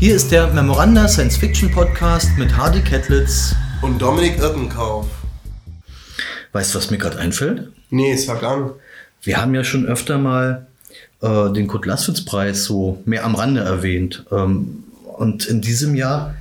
Hier 0.00 0.14
ist 0.14 0.30
der 0.30 0.46
Memoranda 0.52 1.08
Science 1.08 1.36
Fiction 1.36 1.72
Podcast 1.72 2.38
mit 2.38 2.56
Hardy 2.56 2.82
Kettlitz 2.82 3.56
und 3.82 4.00
Dominik 4.00 4.38
Irkenkauf. 4.38 5.08
Weißt 6.52 6.72
du, 6.72 6.78
was 6.78 6.92
mir 6.92 6.98
gerade 6.98 7.18
einfällt? 7.18 7.72
Nee, 7.90 8.14
sag 8.14 8.44
an. 8.44 8.74
Wir 9.22 9.42
haben 9.42 9.56
ja 9.56 9.64
schon 9.64 9.86
öfter 9.86 10.16
mal 10.18 10.68
äh, 11.20 11.52
den 11.52 11.66
Kurt 11.66 11.84
Laswitz 11.84 12.24
Preis 12.24 12.62
so 12.62 13.02
mehr 13.06 13.24
am 13.24 13.34
Rande 13.34 13.62
erwähnt. 13.62 14.24
Ähm, 14.30 14.84
und 15.16 15.46
in 15.46 15.62
diesem 15.62 15.96
Jahr 15.96 16.36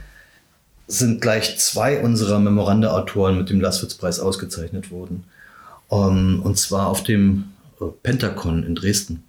sind 0.88 1.20
gleich 1.20 1.58
zwei 1.58 2.00
unserer 2.00 2.38
Memoranda-Autoren 2.38 3.40
mit 3.40 3.50
dem 3.50 3.60
Laswitz-Preis 3.60 4.20
ausgezeichnet 4.20 4.92
worden. 4.92 5.24
Um, 5.88 6.10
ähm, 6.10 6.42
und 6.44 6.60
zwar 6.60 6.86
auf 6.90 7.02
dem 7.02 7.46
äh, 7.82 7.86
Pentacon 8.04 8.64
in 8.64 8.76
Dresden. 8.76 9.24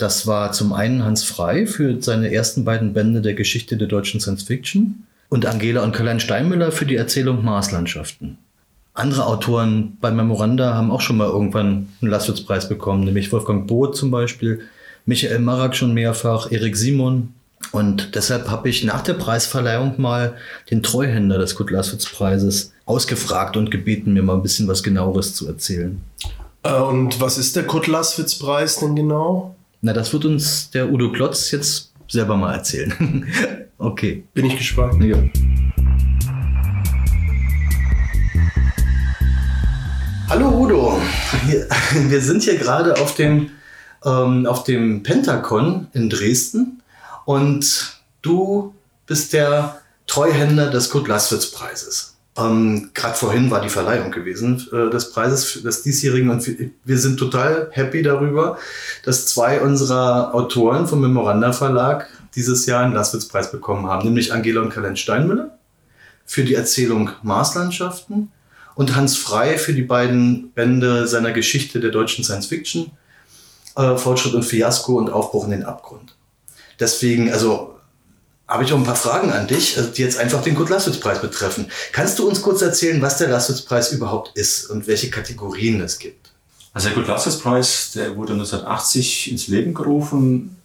Das 0.00 0.26
war 0.26 0.52
zum 0.52 0.72
einen 0.72 1.04
Hans 1.04 1.24
Frei 1.24 1.66
für 1.66 2.00
seine 2.00 2.32
ersten 2.32 2.64
beiden 2.64 2.94
Bände 2.94 3.20
der 3.20 3.34
Geschichte 3.34 3.76
der 3.76 3.86
deutschen 3.86 4.18
Science 4.18 4.44
Fiction 4.44 5.04
und 5.28 5.44
Angela 5.44 5.84
und 5.84 5.92
Karl-Heinz 5.92 6.22
Steinmüller 6.22 6.72
für 6.72 6.86
die 6.86 6.96
Erzählung 6.96 7.44
Marslandschaften. 7.44 8.38
Andere 8.94 9.26
Autoren 9.26 9.98
bei 10.00 10.10
Memoranda 10.10 10.72
haben 10.72 10.90
auch 10.90 11.02
schon 11.02 11.18
mal 11.18 11.28
irgendwann 11.28 11.88
einen 12.00 12.10
Laswitz-Preis 12.10 12.70
bekommen, 12.70 13.04
nämlich 13.04 13.30
Wolfgang 13.30 13.66
Boot 13.66 13.94
zum 13.94 14.10
Beispiel, 14.10 14.62
Michael 15.04 15.38
Marak 15.40 15.76
schon 15.76 15.92
mehrfach, 15.92 16.50
Erik 16.50 16.78
Simon. 16.78 17.34
Und 17.70 18.14
deshalb 18.14 18.48
habe 18.48 18.70
ich 18.70 18.82
nach 18.84 19.02
der 19.02 19.14
Preisverleihung 19.14 20.00
mal 20.00 20.34
den 20.70 20.82
Treuhänder 20.82 21.36
des 21.36 21.56
Kurt-Laswitz-Preises 21.56 22.72
ausgefragt 22.86 23.58
und 23.58 23.70
gebeten, 23.70 24.14
mir 24.14 24.22
mal 24.22 24.36
ein 24.36 24.42
bisschen 24.42 24.66
was 24.66 24.82
genaueres 24.82 25.34
zu 25.34 25.46
erzählen. 25.46 26.00
Äh, 26.62 26.72
und 26.72 27.20
was 27.20 27.36
ist 27.36 27.54
der 27.54 27.66
Kurt-Laswitz-Preis 27.66 28.78
denn 28.78 28.96
genau? 28.96 29.56
Na, 29.82 29.94
das 29.94 30.12
wird 30.12 30.26
uns 30.26 30.70
der 30.70 30.92
Udo 30.92 31.10
Klotz 31.10 31.50
jetzt 31.52 31.94
selber 32.06 32.36
mal 32.36 32.52
erzählen. 32.52 33.26
okay. 33.78 34.24
Bin 34.34 34.44
ich 34.44 34.58
gespannt. 34.58 35.02
Ja. 35.02 35.16
Hallo 40.28 40.50
Udo, 40.50 41.00
wir 42.08 42.20
sind 42.20 42.42
hier 42.42 42.58
gerade 42.58 42.98
auf 42.98 43.14
dem, 43.14 43.52
ähm, 44.04 44.44
auf 44.44 44.64
dem 44.64 45.02
Pentacon 45.02 45.88
in 45.94 46.10
Dresden 46.10 46.82
und 47.24 48.02
du 48.20 48.74
bist 49.06 49.32
der 49.32 49.80
Treuhänder 50.06 50.68
des 50.68 50.90
Kurt-Laswitz-Preises. 50.90 52.09
Ähm, 52.36 52.90
Gerade 52.94 53.14
vorhin 53.14 53.50
war 53.50 53.60
die 53.60 53.68
Verleihung 53.68 54.10
gewesen 54.10 54.66
äh, 54.72 54.90
des 54.90 55.12
Preises, 55.12 55.62
des 55.62 55.82
diesjährigen 55.82 56.30
und 56.30 56.46
wir, 56.84 56.98
sind 56.98 57.18
total 57.18 57.68
happy 57.72 58.02
darüber, 58.02 58.58
dass 59.04 59.26
zwei 59.26 59.60
unserer 59.60 60.34
Autoren 60.34 60.86
vom 60.86 61.00
Memoranda 61.00 61.52
Verlag 61.52 62.08
dieses 62.36 62.66
Jahr 62.66 62.84
einen 62.84 62.94
Laswitz-Preis 62.94 63.50
bekommen 63.50 63.88
haben, 63.88 64.04
nämlich 64.04 64.32
Angela 64.32 64.60
und 64.62 64.70
Kalent 64.70 64.98
Steinmüller 64.98 65.58
für 66.24 66.44
die 66.44 66.54
Erzählung 66.54 67.10
Marslandschaften 67.22 68.30
und 68.76 68.94
Hans 68.94 69.16
Frei 69.16 69.58
für 69.58 69.72
die 69.72 69.82
beiden 69.82 70.52
Bände 70.52 71.08
seiner 71.08 71.32
Geschichte 71.32 71.80
der 71.80 71.90
deutschen 71.90 72.22
Science 72.22 72.46
Fiction, 72.46 72.92
äh, 73.74 73.96
Fortschritt 73.96 74.34
und 74.34 74.44
Fiasko 74.44 74.96
und 74.96 75.10
Aufbruch 75.10 75.46
in 75.46 75.50
den 75.50 75.64
Abgrund. 75.64 76.14
Deswegen, 76.78 77.32
also 77.32 77.79
habe 78.50 78.64
ich 78.64 78.72
auch 78.72 78.78
ein 78.78 78.84
paar 78.84 78.96
Fragen 78.96 79.30
an 79.30 79.46
dich, 79.46 79.78
äh, 79.78 79.82
die 79.96 80.02
jetzt 80.02 80.18
einfach 80.18 80.42
den 80.42 80.56
Kurt-Laswitz-Preis 80.56 81.22
betreffen. 81.22 81.70
Kannst 81.92 82.18
du 82.18 82.28
uns 82.28 82.42
kurz 82.42 82.60
erzählen, 82.60 83.00
was 83.00 83.16
der 83.18 83.28
Laswitz-Preis 83.28 83.92
überhaupt 83.92 84.36
ist 84.36 84.66
und 84.66 84.86
welche 84.88 85.08
Kategorien 85.08 85.80
es 85.80 85.98
gibt? 85.98 86.32
Also 86.72 86.88
der 86.88 86.96
Kurt-Laswitz-Preis, 86.96 87.92
der 87.94 88.16
wurde 88.16 88.32
1980 88.32 89.30
ins 89.30 89.46
Leben 89.48 89.72
gerufen, 89.72 90.56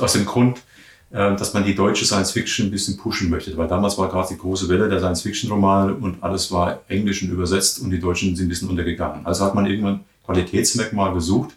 aus 0.00 0.12
dem 0.12 0.26
Grund, 0.26 0.58
äh, 1.10 1.34
dass 1.36 1.54
man 1.54 1.64
die 1.64 1.74
deutsche 1.74 2.04
Science 2.04 2.32
Fiction 2.32 2.66
ein 2.66 2.70
bisschen 2.70 2.98
pushen 2.98 3.30
möchte. 3.30 3.56
Weil 3.56 3.68
damals 3.68 3.96
war 3.96 4.08
gerade 4.10 4.28
die 4.28 4.38
große 4.38 4.68
Welle 4.68 4.88
der 4.88 4.98
Science 4.98 5.22
Fiction 5.22 5.50
Romane 5.50 5.94
und 5.94 6.22
alles 6.22 6.52
war 6.52 6.82
englisch 6.88 7.22
und 7.22 7.30
übersetzt 7.30 7.80
und 7.80 7.90
die 7.90 8.00
Deutschen 8.00 8.36
sind 8.36 8.46
ein 8.46 8.48
bisschen 8.50 8.68
untergegangen. 8.68 9.24
Also 9.24 9.44
hat 9.46 9.54
man 9.54 9.66
irgendwann 9.66 10.00
Qualitätsmerkmal 10.26 11.14
gesucht, 11.14 11.54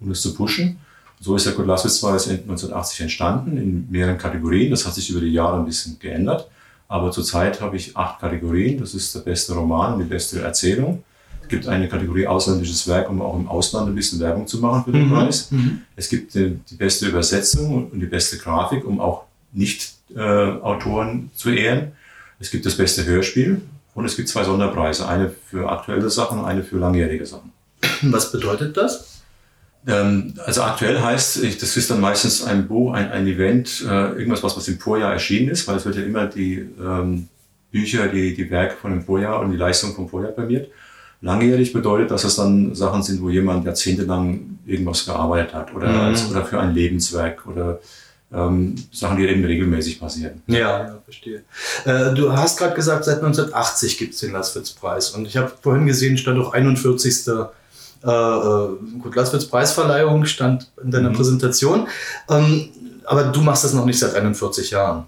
um 0.00 0.10
es 0.10 0.22
zu 0.22 0.34
pushen. 0.34 0.78
So 1.20 1.36
ist 1.36 1.46
der 1.46 1.54
Laswitz 1.64 2.00
zwar 2.00 2.12
1980 2.12 3.00
entstanden 3.00 3.56
in 3.56 3.90
mehreren 3.90 4.18
Kategorien. 4.18 4.70
Das 4.70 4.86
hat 4.86 4.94
sich 4.94 5.08
über 5.10 5.20
die 5.20 5.32
Jahre 5.32 5.58
ein 5.58 5.64
bisschen 5.64 5.98
geändert. 5.98 6.48
Aber 6.88 7.10
zurzeit 7.10 7.60
habe 7.60 7.76
ich 7.76 7.96
acht 7.96 8.20
Kategorien. 8.20 8.78
Das 8.78 8.94
ist 8.94 9.14
der 9.14 9.20
beste 9.20 9.54
Roman, 9.54 9.98
die 9.98 10.04
beste 10.04 10.42
Erzählung. 10.42 11.02
Es 11.42 11.48
gibt 11.48 11.68
eine 11.68 11.88
Kategorie 11.88 12.26
ausländisches 12.26 12.88
Werk, 12.88 13.10
um 13.10 13.20
auch 13.20 13.36
im 13.36 13.48
Ausland 13.48 13.88
ein 13.88 13.94
bisschen 13.94 14.18
Werbung 14.20 14.46
zu 14.46 14.58
machen 14.58 14.84
für 14.84 14.92
den 14.92 15.08
mhm. 15.08 15.12
Preis. 15.12 15.50
Mhm. 15.50 15.82
Es 15.94 16.08
gibt 16.08 16.34
die, 16.34 16.58
die, 16.70 16.74
beste 16.74 17.06
Übersetzung 17.06 17.90
und 17.90 18.00
die 18.00 18.06
beste 18.06 18.38
Grafik, 18.38 18.86
um 18.86 19.00
auch 19.00 19.24
Nicht-Autoren 19.52 21.30
äh, 21.32 21.36
zu 21.36 21.50
ehren. 21.50 21.92
Es 22.38 22.50
gibt 22.50 22.64
das 22.64 22.76
beste 22.76 23.04
Hörspiel 23.04 23.60
und 23.94 24.04
es 24.06 24.16
gibt 24.16 24.28
zwei 24.28 24.44
Sonderpreise. 24.44 25.06
Eine 25.06 25.30
für 25.30 25.70
aktuelle 25.70 26.08
Sachen 26.08 26.38
und 26.38 26.44
eine 26.46 26.64
für 26.64 26.78
langjährige 26.78 27.26
Sachen. 27.26 27.52
Was 28.02 28.32
bedeutet 28.32 28.76
das? 28.76 29.13
Ähm, 29.86 30.34
also 30.44 30.62
aktuell 30.62 31.00
heißt, 31.00 31.42
das 31.60 31.76
ist 31.76 31.90
dann 31.90 32.00
meistens 32.00 32.42
ein 32.42 32.66
Buch, 32.66 32.94
ein, 32.94 33.10
ein 33.10 33.26
Event, 33.26 33.84
äh, 33.86 34.12
irgendwas, 34.12 34.42
was, 34.42 34.56
was 34.56 34.68
im 34.68 34.78
Vorjahr 34.78 35.12
erschienen 35.12 35.50
ist, 35.50 35.68
weil 35.68 35.76
es 35.76 35.84
wird 35.84 35.96
ja 35.96 36.02
immer 36.02 36.26
die 36.26 36.66
ähm, 36.80 37.28
Bücher, 37.70 38.08
die, 38.08 38.34
die 38.34 38.50
Werke 38.50 38.76
von 38.76 38.92
dem 38.92 39.02
Vorjahr 39.02 39.40
und 39.40 39.50
die 39.50 39.56
Leistung 39.56 39.94
vom 39.94 40.08
Vorjahr 40.08 40.32
prämiert. 40.32 40.70
Langjährig 41.20 41.72
bedeutet, 41.72 42.10
dass 42.10 42.24
es 42.24 42.36
dann 42.36 42.74
Sachen 42.74 43.02
sind, 43.02 43.20
wo 43.22 43.30
jemand 43.30 43.64
jahrzehntelang 43.64 44.58
irgendwas 44.66 45.04
gearbeitet 45.06 45.54
hat 45.54 45.74
oder, 45.74 45.88
mhm. 45.88 46.00
als, 46.00 46.30
oder 46.30 46.44
für 46.44 46.60
ein 46.60 46.74
Lebenswerk 46.74 47.46
oder 47.46 47.80
ähm, 48.32 48.74
Sachen, 48.92 49.16
die 49.16 49.26
eben 49.26 49.44
regelmäßig 49.44 50.00
passieren. 50.00 50.42
Ja, 50.46 50.58
ja 50.58 50.98
verstehe. 51.04 51.42
Äh, 51.84 52.14
du 52.14 52.32
hast 52.32 52.58
gerade 52.58 52.74
gesagt, 52.74 53.04
seit 53.04 53.22
1980 53.22 53.98
gibt 53.98 54.14
es 54.14 54.20
den 54.20 54.32
Laswitz-Preis 54.32 55.10
und 55.10 55.26
ich 55.26 55.36
habe 55.36 55.52
vorhin 55.60 55.86
gesehen, 55.86 56.16
stand 56.16 56.38
auch 56.38 56.52
41. 56.52 57.30
Äh, 58.04 58.10
äh, 58.10 58.98
gut, 58.98 59.14
Laswitz 59.14 59.46
Preisverleihung 59.46 60.26
stand 60.26 60.70
in 60.82 60.90
deiner 60.90 61.10
mhm. 61.10 61.14
Präsentation. 61.14 61.88
Ähm, 62.28 62.68
aber 63.04 63.24
du 63.24 63.40
machst 63.40 63.64
das 63.64 63.72
noch 63.72 63.84
nicht 63.84 63.98
seit 63.98 64.14
41 64.14 64.70
Jahren. 64.70 65.06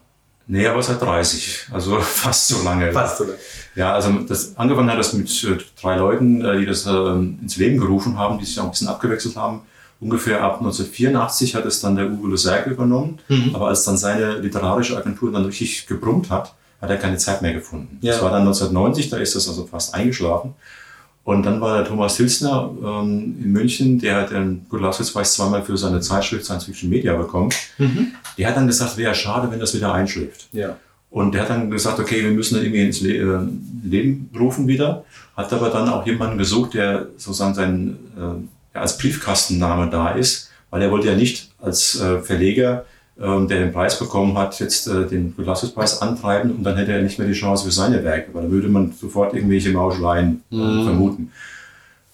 Nee, 0.49 0.67
aber 0.67 0.83
seit 0.83 1.03
30, 1.03 1.67
also 1.73 1.97
fast 2.01 2.49
so 2.49 2.63
lange. 2.63 2.93
Fast 2.93 3.19
so 3.19 3.25
lange. 3.25 3.37
Ja, 3.75 3.95
also 3.95 4.11
das, 4.27 4.57
angefangen 4.57 4.91
hat 4.91 4.99
das 4.99 5.13
mit 5.13 5.29
äh, 5.45 5.59
drei 5.81 5.97
Leuten, 5.97 6.45
äh, 6.45 6.59
die 6.59 6.67
das 6.67 6.87
äh, 6.87 6.91
ins 6.91 7.57
Leben 7.57 7.79
gerufen 7.79 8.17
haben, 8.19 8.39
die 8.39 8.45
sich 8.45 8.59
auch 8.59 8.65
ein 8.65 8.71
bisschen 8.71 8.89
abgewechselt 8.89 9.37
haben. 9.37 9.63
Ungefähr 9.99 10.43
ab 10.43 10.59
1984 10.59 11.55
hat 11.55 11.65
es 11.65 11.81
dann 11.81 11.97
der 11.97 12.11
Uwe 12.11 12.29
Luserke 12.29 12.71
übernommen, 12.71 13.19
mhm. 13.29 13.55
aber 13.55 13.69
als 13.69 13.85
dann 13.85 13.97
seine 13.97 14.39
literarische 14.39 14.97
Agentur 14.97 15.33
dann 15.33 15.47
richtig 15.47 15.87
gebrummt 15.87 16.31
hat, 16.31 16.55
hat 16.81 16.91
er 16.91 16.99
keine 16.99 17.17
Zeit 17.17 17.43
mehr 17.43 17.55
gefunden. 17.55 17.99
Ja. 18.03 18.13
Das 18.13 18.23
war 18.23 18.31
dann 18.31 18.43
1990, 18.43 19.09
da 19.09 19.17
ist 19.17 19.35
das 19.35 19.49
also 19.49 19.67
fast 19.67 19.95
eingeschlafen. 19.95 20.55
Und 21.27 21.45
dann 21.45 21.61
war 21.61 21.79
der 21.79 21.85
Thomas 21.85 22.17
Hilsner 22.19 22.71
ähm, 22.81 23.35
in 23.43 23.51
München, 23.51 23.99
der 23.99 24.15
hat 24.15 24.31
den 24.31 24.65
Gulauswitzpreis 24.69 25.35
zweimal 25.35 25.61
für 25.65 25.77
seine 25.77 25.99
Zeitschrift 26.01 26.45
Science 26.45 26.67
Fiction 26.67 26.89
Media 26.89 27.17
bekommen. 27.17 27.51
Mhm. 27.79 28.13
Der 28.39 28.47
hat 28.47 28.57
dann 28.57 28.69
gesagt, 28.69 28.97
wäre 28.97 29.13
schade, 29.13 29.51
wenn 29.51 29.59
das 29.59 29.75
wieder 29.75 29.93
einschläft. 29.93 30.47
Ja. 30.53 30.77
Und 31.11 31.35
der 31.35 31.43
hat 31.43 31.51
dann 31.51 31.69
gesagt, 31.69 31.99
okay, 31.99 32.23
wir 32.23 32.31
müssen 32.31 32.63
irgendwie 32.63 32.85
ins 32.85 33.01
Le 33.01 33.17
äh, 33.17 33.41
Leben 33.83 34.31
rufen 34.39 34.69
wieder. 34.69 35.05
Hat 35.37 35.53
aber 35.53 35.71
dann 35.71 35.89
auch 35.89 36.07
jemanden 36.07 36.39
gesucht, 36.39 36.75
der 36.75 37.09
sozusagen 37.17 37.55
sein, 37.55 37.97
äh, 38.17 38.79
als 38.79 38.97
Briefkastenname 38.97 39.91
da 39.91 40.11
ist, 40.11 40.53
weil 40.71 40.83
er 40.83 40.93
wollte 40.93 41.09
ja 41.09 41.17
nicht 41.17 41.51
als 41.61 42.01
äh, 42.01 42.21
Verleger 42.21 42.85
ähm, 43.21 43.49
der 43.49 43.61
den 43.61 43.73
Preis 43.73 43.99
bekommen 43.99 44.37
hat, 44.37 44.59
jetzt 44.61 44.89
äh, 44.89 45.07
den 45.07 45.35
Belastuspreis 45.35 46.03
antreiben 46.03 46.51
und 46.51 46.65
dann 46.65 46.77
hätte 46.77 46.93
er 46.93 47.03
nicht 47.03 47.19
mehr 47.19 47.27
die 47.27 47.35
Chance 47.35 47.65
für 47.65 47.71
seine 47.71 48.05
Werke, 48.05 48.35
weil 48.35 48.45
da 48.45 48.51
würde 48.51 48.69
man 48.69 48.93
sofort 48.93 49.35
irgendwelche 49.35 49.71
Mauscheleien 49.71 50.43
äh, 50.53 50.55
mhm. 50.55 50.85
vermuten. 50.85 51.33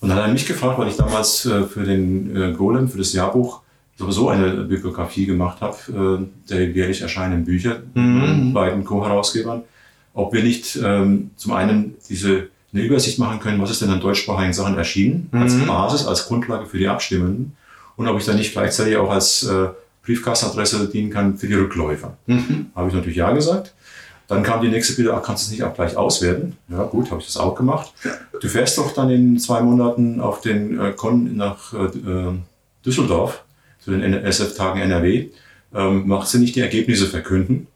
Und 0.01 0.09
dann 0.09 0.19
hat 0.19 0.27
er 0.27 0.33
mich 0.33 0.47
gefragt, 0.47 0.79
weil 0.79 0.89
ich 0.89 0.97
damals 0.97 1.45
äh, 1.47 1.65
für 1.65 1.85
den 1.85 2.55
Golem, 2.57 2.89
für 2.89 2.99
das 2.99 3.13
Jahrbuch, 3.13 3.63
sowieso 3.97 4.29
eine 4.31 4.65
Bibliografie 4.65 5.27
gemacht 5.27 5.61
habe, 5.61 6.27
der 6.49 6.71
jährlich 6.71 7.03
erscheinenden 7.03 7.45
Bücher 7.45 7.83
mhm. 7.95 8.53
bei 8.53 8.71
beiden 8.71 8.84
Co-Herausgebern, 8.84 9.63
ob 10.15 10.33
wir 10.33 10.43
nicht 10.43 10.77
ähm, 10.83 11.31
zum 11.37 11.53
einen 11.53 11.95
diese 12.09 12.48
eine 12.72 12.83
Übersicht 12.83 13.19
machen 13.19 13.39
können, 13.39 13.60
was 13.60 13.71
ist 13.71 13.83
denn 13.83 13.91
an 13.91 14.01
deutschsprachigen 14.01 14.55
Sachen 14.55 14.77
erschienen, 14.78 15.28
mhm. 15.31 15.43
als 15.43 15.66
Basis, 15.66 16.07
als 16.07 16.27
Grundlage 16.27 16.66
für 16.66 16.78
die 16.78 16.89
Abstimmenden 16.89 17.55
und 17.97 18.09
ob 18.09 18.19
ich 18.19 18.25
dann 18.25 18.37
nicht 18.37 18.53
gleichzeitig 18.53 18.97
auch 18.97 19.10
als 19.10 19.45
äh, 19.45 19.69
Briefkastenadresse 20.04 20.89
dienen 20.89 21.10
kann 21.10 21.39
für 21.39 21.47
die 21.47 21.54
Rückläufer. 21.54 22.16
Mhm. 22.27 22.66
Habe 22.75 22.89
ich 22.89 22.95
natürlich 22.95 23.16
Ja 23.16 23.33
gesagt. 23.33 23.75
Dann 24.28 24.43
kam 24.43 24.63
die 24.63 24.69
nächste 24.69 24.95
Bitte, 24.95 25.13
ach, 25.15 25.22
kannst 25.22 25.45
du 25.45 25.47
es 25.47 25.51
nicht 25.53 25.63
auch 25.63 25.75
gleich 25.75 25.97
auswerten? 25.97 26.57
Ja, 26.69 26.84
gut, 26.84 27.10
habe 27.10 27.21
ich 27.21 27.27
das 27.27 27.37
auch 27.37 27.54
gemacht. 27.54 27.93
Du 28.41 28.49
fährst 28.49 28.78
doch 28.78 28.95
dann 28.95 29.10
in 29.10 29.39
zwei 29.39 29.60
Monaten 29.60 30.21
auf 30.21 30.41
den 30.41 30.81
äh, 30.81 30.93
Con 30.93 31.37
nach 31.37 31.75
äh, 31.75 31.87
äh 31.87 32.33
Düsseldorf 32.84 33.45
zu 33.78 33.93
den 33.93 34.03
SF-Tagen 34.03 34.81
NRW. 34.81 35.28
Ähm, 35.75 36.07
machst 36.09 36.34
du 36.34 36.39
nicht 36.39 36.57
die 36.57 36.60
Ergebnisse 36.60 37.07
verkünden? 37.07 37.69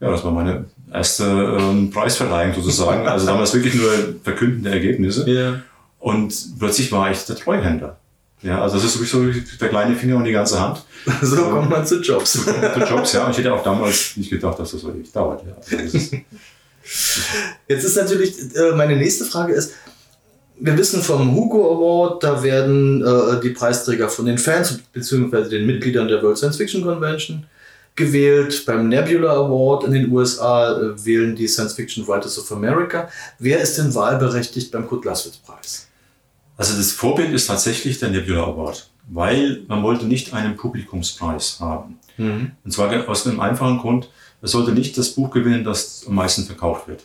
Ja, 0.00 0.10
das 0.10 0.22
war 0.22 0.32
meine 0.32 0.66
erste 0.92 1.24
ähm, 1.58 1.90
Preisverleihung 1.90 2.54
sozusagen. 2.54 3.06
Also 3.06 3.26
damals 3.26 3.54
wirklich 3.54 3.74
nur 3.74 3.90
verkündende 4.22 4.70
Ergebnisse. 4.70 5.28
Ja. 5.28 5.62
Und 5.98 6.58
plötzlich 6.58 6.92
war 6.92 7.10
ich 7.10 7.24
der 7.24 7.36
Treuhänder. 7.36 7.98
Ja, 8.42 8.60
also 8.60 8.76
das 8.76 8.84
ist 8.84 8.94
sowieso 8.94 9.24
der 9.60 9.68
kleine 9.68 9.94
Finger 9.94 10.16
und 10.16 10.24
die 10.24 10.32
ganze 10.32 10.60
Hand. 10.60 10.84
So 11.22 11.36
kommt 11.36 11.70
man 11.70 11.84
zu 11.84 12.00
Jobs. 12.00 12.32
Zu 12.32 12.80
Jobs, 12.88 13.12
ja. 13.12 13.24
Und 13.24 13.32
ich 13.32 13.38
hätte 13.38 13.52
auch 13.52 13.62
damals 13.64 14.16
nicht 14.16 14.30
gedacht, 14.30 14.58
dass 14.58 14.70
das 14.70 14.80
so 14.80 14.90
ewig 14.90 15.10
dauert. 15.10 15.42
Ja. 15.44 15.78
Also 15.78 15.96
ist, 15.96 16.12
Jetzt 17.68 17.84
ist 17.84 17.96
natürlich, 17.96 18.34
äh, 18.54 18.72
meine 18.76 18.96
nächste 18.96 19.24
Frage 19.24 19.52
ist, 19.52 19.72
wir 20.58 20.76
wissen 20.76 21.02
vom 21.02 21.34
Hugo 21.34 21.76
Award, 21.76 22.22
da 22.22 22.42
werden 22.42 23.02
äh, 23.02 23.40
die 23.40 23.50
Preisträger 23.50 24.08
von 24.08 24.26
den 24.26 24.38
Fans 24.38 24.78
bzw. 24.92 25.48
den 25.48 25.66
Mitgliedern 25.66 26.08
der 26.08 26.22
World 26.22 26.38
Science 26.38 26.56
Fiction 26.56 26.82
Convention 26.82 27.44
gewählt. 27.96 28.64
Beim 28.66 28.88
Nebula 28.88 29.32
Award 29.32 29.84
in 29.84 29.92
den 29.92 30.12
USA 30.12 30.78
äh, 30.78 31.04
wählen 31.04 31.34
die 31.34 31.48
Science 31.48 31.74
Fiction 31.74 32.06
Writers 32.06 32.38
of 32.38 32.50
America. 32.52 33.08
Wer 33.38 33.60
ist 33.60 33.78
denn 33.78 33.94
wahlberechtigt 33.94 34.70
beim 34.70 34.86
Kurt 34.86 35.04
Laswitz 35.04 35.38
Preis? 35.38 35.88
Also 36.62 36.76
das 36.76 36.92
Vorbild 36.92 37.32
ist 37.32 37.48
tatsächlich 37.48 37.98
der 37.98 38.10
Nebula 38.10 38.44
Award, 38.44 38.88
weil 39.08 39.64
man 39.66 39.82
wollte 39.82 40.06
nicht 40.06 40.32
einen 40.32 40.56
Publikumspreis 40.56 41.58
haben. 41.58 41.98
Und 42.64 42.70
zwar 42.70 43.08
aus 43.08 43.26
einem 43.26 43.40
einfachen 43.40 43.78
Grund, 43.78 44.08
es 44.42 44.52
sollte 44.52 44.70
nicht 44.70 44.96
das 44.96 45.10
Buch 45.10 45.30
gewinnen, 45.30 45.64
das 45.64 46.04
am 46.06 46.14
meisten 46.14 46.44
verkauft 46.44 46.86
wird. 46.86 47.02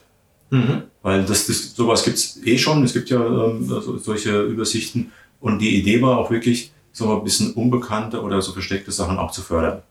Mhm. 0.51 0.83
Weil 1.01 1.23
das, 1.25 1.47
das, 1.47 1.73
sowas 1.73 2.03
gibt 2.03 2.17
es 2.17 2.39
eh 2.45 2.59
schon. 2.59 2.83
Es 2.83 2.93
gibt 2.93 3.09
ja 3.09 3.19
ähm, 3.19 3.65
so, 3.65 3.97
solche 3.97 4.43
Übersichten. 4.43 5.11
Und 5.41 5.57
die 5.57 5.79
Idee 5.79 6.03
war 6.03 6.19
auch 6.19 6.29
wirklich, 6.29 6.71
so 6.91 7.17
ein 7.17 7.23
bisschen 7.23 7.53
unbekannte 7.53 8.21
oder 8.21 8.39
so 8.43 8.53
versteckte 8.53 8.91
Sachen 8.91 9.17
auch 9.17 9.31
zu 9.31 9.41
fördern. 9.41 9.81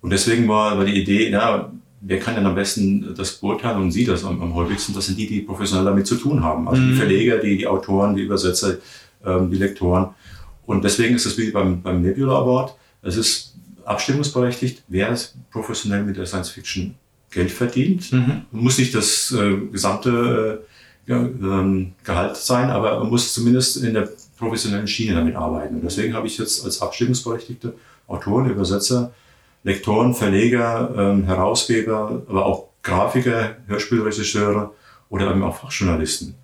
Und 0.00 0.14
deswegen 0.14 0.48
war, 0.48 0.78
war 0.78 0.86
die 0.86 0.98
Idee, 0.98 1.28
ja, 1.28 1.70
wer 2.06 2.18
kann 2.18 2.34
denn 2.34 2.46
am 2.46 2.54
besten 2.54 3.14
das 3.16 3.32
beurteilen 3.32 3.80
und 3.82 3.92
sie 3.92 4.04
das 4.04 4.24
am, 4.24 4.40
am 4.42 4.54
häufigsten? 4.54 4.94
Das 4.94 5.06
sind 5.06 5.18
die, 5.18 5.26
die 5.26 5.40
professionell 5.40 5.84
damit 5.84 6.06
zu 6.06 6.16
tun 6.16 6.42
haben. 6.42 6.68
Also 6.68 6.82
die 6.82 6.94
Verleger, 6.94 7.38
die, 7.38 7.56
die 7.56 7.66
Autoren, 7.66 8.14
die 8.14 8.22
Übersetzer, 8.22 8.76
ähm, 9.24 9.50
die 9.50 9.56
Lektoren. 9.56 10.08
Und 10.66 10.84
deswegen 10.84 11.14
ist 11.14 11.26
es 11.26 11.36
wie 11.38 11.50
beim, 11.50 11.82
beim 11.82 12.02
Nebula 12.02 12.38
Award. 12.38 12.74
Es 13.02 13.16
ist 13.16 13.54
abstimmungsberechtigt, 13.84 14.82
wer 14.88 15.10
es 15.10 15.34
professionell 15.50 16.04
mit 16.04 16.16
der 16.16 16.26
Science 16.26 16.50
Fiction 16.50 16.94
Geld 17.30 17.50
verdient. 17.50 18.12
Muss 18.52 18.78
nicht 18.78 18.94
das 18.94 19.32
äh, 19.32 19.56
gesamte 19.72 20.64
äh, 21.08 21.12
ähm, 21.12 21.92
Gehalt 22.04 22.36
sein, 22.36 22.70
aber 22.70 23.00
man 23.00 23.10
muss 23.10 23.34
zumindest 23.34 23.78
in 23.78 23.94
der 23.94 24.08
professionellen 24.38 24.86
Schiene 24.86 25.14
damit 25.14 25.34
arbeiten. 25.34 25.76
Und 25.76 25.84
deswegen 25.84 26.14
habe 26.14 26.26
ich 26.26 26.38
jetzt 26.38 26.64
als 26.64 26.80
abstimmungsberechtigte 26.80 27.74
Autoren, 28.06 28.48
Übersetzer, 28.48 29.12
Lektoren, 29.64 30.14
Verleger, 30.14 30.94
ähm, 30.96 31.24
Herausgeber, 31.24 32.22
aber 32.28 32.46
auch 32.46 32.68
Grafiker, 32.82 33.56
Hörspielregisseure 33.66 34.70
oder 35.08 35.30
eben 35.30 35.42
auch 35.42 35.56
Fachjournalisten. 35.56 36.34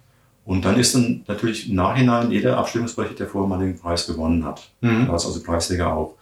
Und 0.45 0.65
dann 0.65 0.79
ist 0.79 0.95
dann 0.95 1.23
natürlich 1.29 1.69
im 1.69 1.77
Nachhinein 1.77 2.31
jeder 2.31 2.57
abstimmungsberechtigte, 2.57 3.25
der 3.25 3.31
vorher 3.31 3.49
mal 3.49 3.65
den 3.65 3.79
Preis 3.79 4.07
gewonnen 4.07 4.45
hat. 4.45 4.71
Mhm. 4.81 5.07
Da 5.07 5.15
ist 5.15 5.27
also 5.27 5.43
Preisträger 5.43 5.93
auch. 5.93 6.17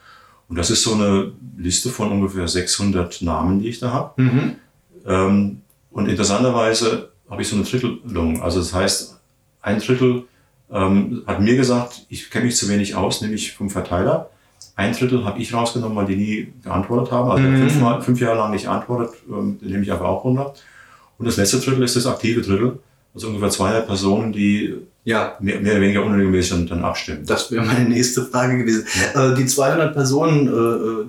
Und 0.49 0.59
das 0.59 0.71
ist 0.71 0.83
so 0.83 0.95
eine 0.95 1.33
Liste 1.57 1.89
von 1.91 2.11
ungefähr 2.11 2.49
600 2.49 3.23
Namen, 3.23 3.61
die 3.61 3.69
ich 3.69 3.79
da 3.79 3.93
habe. 3.93 4.21
Mhm. 4.21 4.57
Ähm, 5.07 5.63
und 5.91 6.09
interessanterweise 6.09 7.11
habe 7.31 7.43
ich 7.43 7.49
so 7.49 7.57
eine 7.57 7.65
Drittelung. 7.65 8.43
Also 8.43 8.59
das 8.59 8.75
heißt, 8.75 9.21
ein 9.63 9.79
Drittel 9.79 10.25
ähm, 10.71 11.23
hat 11.27 11.41
mir 11.41 11.57
gesagt, 11.57 12.07
ich 12.09 12.31
kenne 12.31 12.47
mich 12.47 12.57
zu 12.57 12.69
wenig 12.69 12.97
aus, 12.97 13.21
nämlich 13.21 13.53
vom 13.53 13.71
Verteiler. 13.71 14.31
Ein 14.79 14.93
Drittel 14.93 15.25
habe 15.25 15.41
ich 15.41 15.53
rausgenommen, 15.53 15.97
weil 15.97 16.07
die 16.07 16.15
nie 16.17 16.53
geantwortet 16.63 17.11
haben. 17.13 17.31
Also 17.33 17.43
Mhm. 17.43 17.57
fünfmal, 17.69 18.01
fünf 18.01 18.21
Jahre 18.21 18.37
lang 18.39 18.53
nicht 18.53 18.69
antwortet, 18.69 19.11
ähm, 19.29 19.59
den 19.61 19.71
nehme 19.71 19.83
ich 19.83 19.91
aber 19.93 20.09
auch 20.09 20.23
runter. 20.25 20.55
Und 21.19 21.27
das 21.27 21.37
letzte 21.37 21.59
Drittel 21.59 21.83
ist 21.83 21.97
das 21.97 22.07
aktive 22.07 22.43
Drittel. 22.43 22.79
Also 23.13 23.27
ungefähr 23.27 23.51
200 23.51 23.87
Personen, 23.89 24.33
die 24.33 24.75
Ja, 25.05 25.37
mehr, 25.41 25.59
mehr 25.61 25.73
oder 25.73 25.81
weniger 25.81 26.05
unregelmäßig 26.05 26.51
dann, 26.51 26.67
dann 26.67 26.85
abstimmen. 26.85 27.25
das 27.27 27.51
wäre 27.51 27.65
meine 27.65 27.89
nächste 27.89 28.25
Frage 28.27 28.59
gewesen. 28.59 28.85
Äh, 29.15 29.35
die 29.35 29.47
200 29.47 29.95
Personen, 29.95 30.47
äh, 30.47 30.51
äh, 30.51 31.07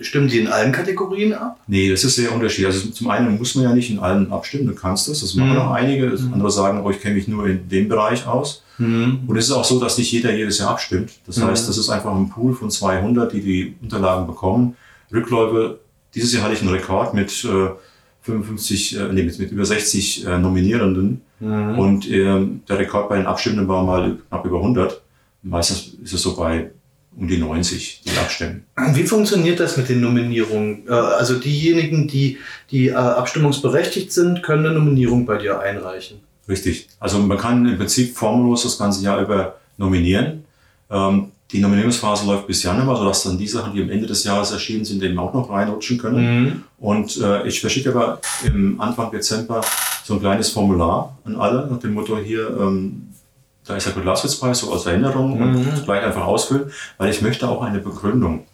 stimmen 0.00 0.28
die 0.28 0.38
in 0.40 0.48
allen 0.48 0.72
Kategorien 0.72 1.32
ab? 1.34 1.58
Nee, 1.66 1.90
das 1.90 2.04
ist 2.04 2.16
sehr 2.16 2.32
unterschiedlich. 2.34 2.66
Also 2.74 2.88
zum 2.90 3.10
einen 3.10 3.36
muss 3.38 3.54
man 3.54 3.64
ja 3.64 3.74
nicht 3.74 3.90
in 3.90 3.98
allen 3.98 4.30
abstimmen, 4.32 4.66
du 4.66 4.74
kannst 4.74 5.08
das, 5.08 5.20
das 5.20 5.34
machen 5.34 5.52
Mhm. 5.52 5.58
auch 5.58 5.70
einige. 5.72 6.06
Andere 6.32 6.50
sagen, 6.50 6.82
oh, 6.84 6.90
ich 6.90 7.00
kenne 7.00 7.14
mich 7.16 7.28
nur 7.28 7.46
in 7.46 7.68
dem 7.68 7.88
Bereich 7.88 8.26
aus. 8.26 8.62
Und 8.78 9.36
es 9.36 9.44
ist 9.46 9.52
auch 9.52 9.64
so, 9.64 9.78
dass 9.78 9.96
nicht 9.98 10.10
jeder 10.10 10.34
jedes 10.34 10.58
Jahr 10.58 10.70
abstimmt. 10.70 11.12
Das 11.26 11.36
Mhm. 11.36 11.44
heißt, 11.44 11.68
das 11.68 11.78
ist 11.78 11.88
einfach 11.90 12.12
ein 12.14 12.28
Pool 12.28 12.54
von 12.54 12.70
200, 12.70 13.32
die 13.32 13.40
die 13.40 13.74
Unterlagen 13.82 14.26
bekommen. 14.26 14.74
Rückläufe, 15.12 15.78
dieses 16.14 16.32
Jahr 16.32 16.42
hatte 16.42 16.54
ich 16.54 16.60
einen 16.60 16.70
Rekord 16.70 17.14
mit 17.14 17.44
äh, 17.44 17.68
55, 18.22 18.96
äh, 18.98 19.12
nee, 19.12 19.22
mit, 19.22 19.38
mit 19.38 19.52
über 19.52 19.64
60 19.64 20.26
äh, 20.26 20.38
Nominierenden. 20.38 21.20
Mhm. 21.40 21.78
Und 21.78 22.10
ähm, 22.10 22.62
der 22.68 22.78
Rekord 22.78 23.08
bei 23.08 23.16
den 23.16 23.26
Abstimmenden 23.26 23.68
war 23.68 23.84
mal 23.84 24.16
knapp 24.28 24.44
über 24.46 24.58
100. 24.58 25.00
Meistens 25.42 25.94
ist 26.02 26.12
es 26.14 26.22
so 26.22 26.34
bei 26.34 26.70
um 27.16 27.28
die 27.28 27.38
90, 27.38 28.02
die 28.04 28.18
abstimmen. 28.18 28.64
Wie 28.92 29.04
funktioniert 29.04 29.60
das 29.60 29.76
mit 29.76 29.88
den 29.88 30.00
Nominierungen? 30.00 30.86
Äh, 30.88 30.92
Also 30.92 31.38
diejenigen, 31.38 32.08
die, 32.08 32.38
die 32.70 32.88
äh, 32.88 32.94
abstimmungsberechtigt 32.94 34.12
sind, 34.12 34.42
können 34.42 34.66
eine 34.66 34.74
Nominierung 34.74 35.26
bei 35.26 35.38
dir 35.38 35.60
einreichen. 35.60 36.18
Richtig. 36.48 36.88
Also 36.98 37.18
man 37.18 37.38
kann 37.38 37.66
im 37.66 37.78
Prinzip 37.78 38.16
formlos 38.16 38.64
das 38.64 38.78
ganze 38.78 39.02
Jahr 39.02 39.20
über 39.22 39.56
nominieren. 39.76 40.44
Ähm, 40.90 41.30
die 41.52 41.60
Nominierungsphase 41.60 42.26
läuft 42.26 42.46
bis 42.48 42.62
Januar, 42.64 42.96
sodass 42.96 43.22
dann 43.22 43.38
die 43.38 43.46
Sachen, 43.46 43.74
die 43.74 43.82
am 43.82 43.90
Ende 43.90 44.06
des 44.06 44.24
Jahres 44.24 44.50
erschienen 44.50 44.84
sind, 44.84 45.02
eben 45.02 45.18
auch 45.18 45.32
noch 45.32 45.50
reinrutschen 45.50 45.98
können. 45.98 46.64
Und 46.78 47.16
äh, 47.20 47.46
ich 47.46 47.60
verschicke 47.60 47.90
aber 47.90 48.20
im 48.44 48.80
Anfang 48.80 49.10
Dezember 49.12 49.60
so 50.04 50.14
ein 50.14 50.20
kleines 50.20 50.50
Formular 50.50 51.16
an 51.24 51.36
alle 51.36 51.68
nach 51.70 51.78
dem 51.78 51.94
Motto 51.94 52.18
hier, 52.18 52.48
ähm, 52.60 53.08
da 53.66 53.76
ist 53.76 53.86
der 53.86 53.92
Kurt-Laswitz-Preis 53.94 54.58
so 54.60 54.72
als 54.72 54.86
Erinnerung 54.86 55.40
und 55.40 55.84
gleich 55.84 56.04
einfach 56.04 56.24
ausfüllen, 56.26 56.70
weil 56.98 57.10
ich 57.10 57.22
möchte 57.22 57.48
auch 57.48 57.62
eine 57.62 57.78
Begründung 57.78 58.44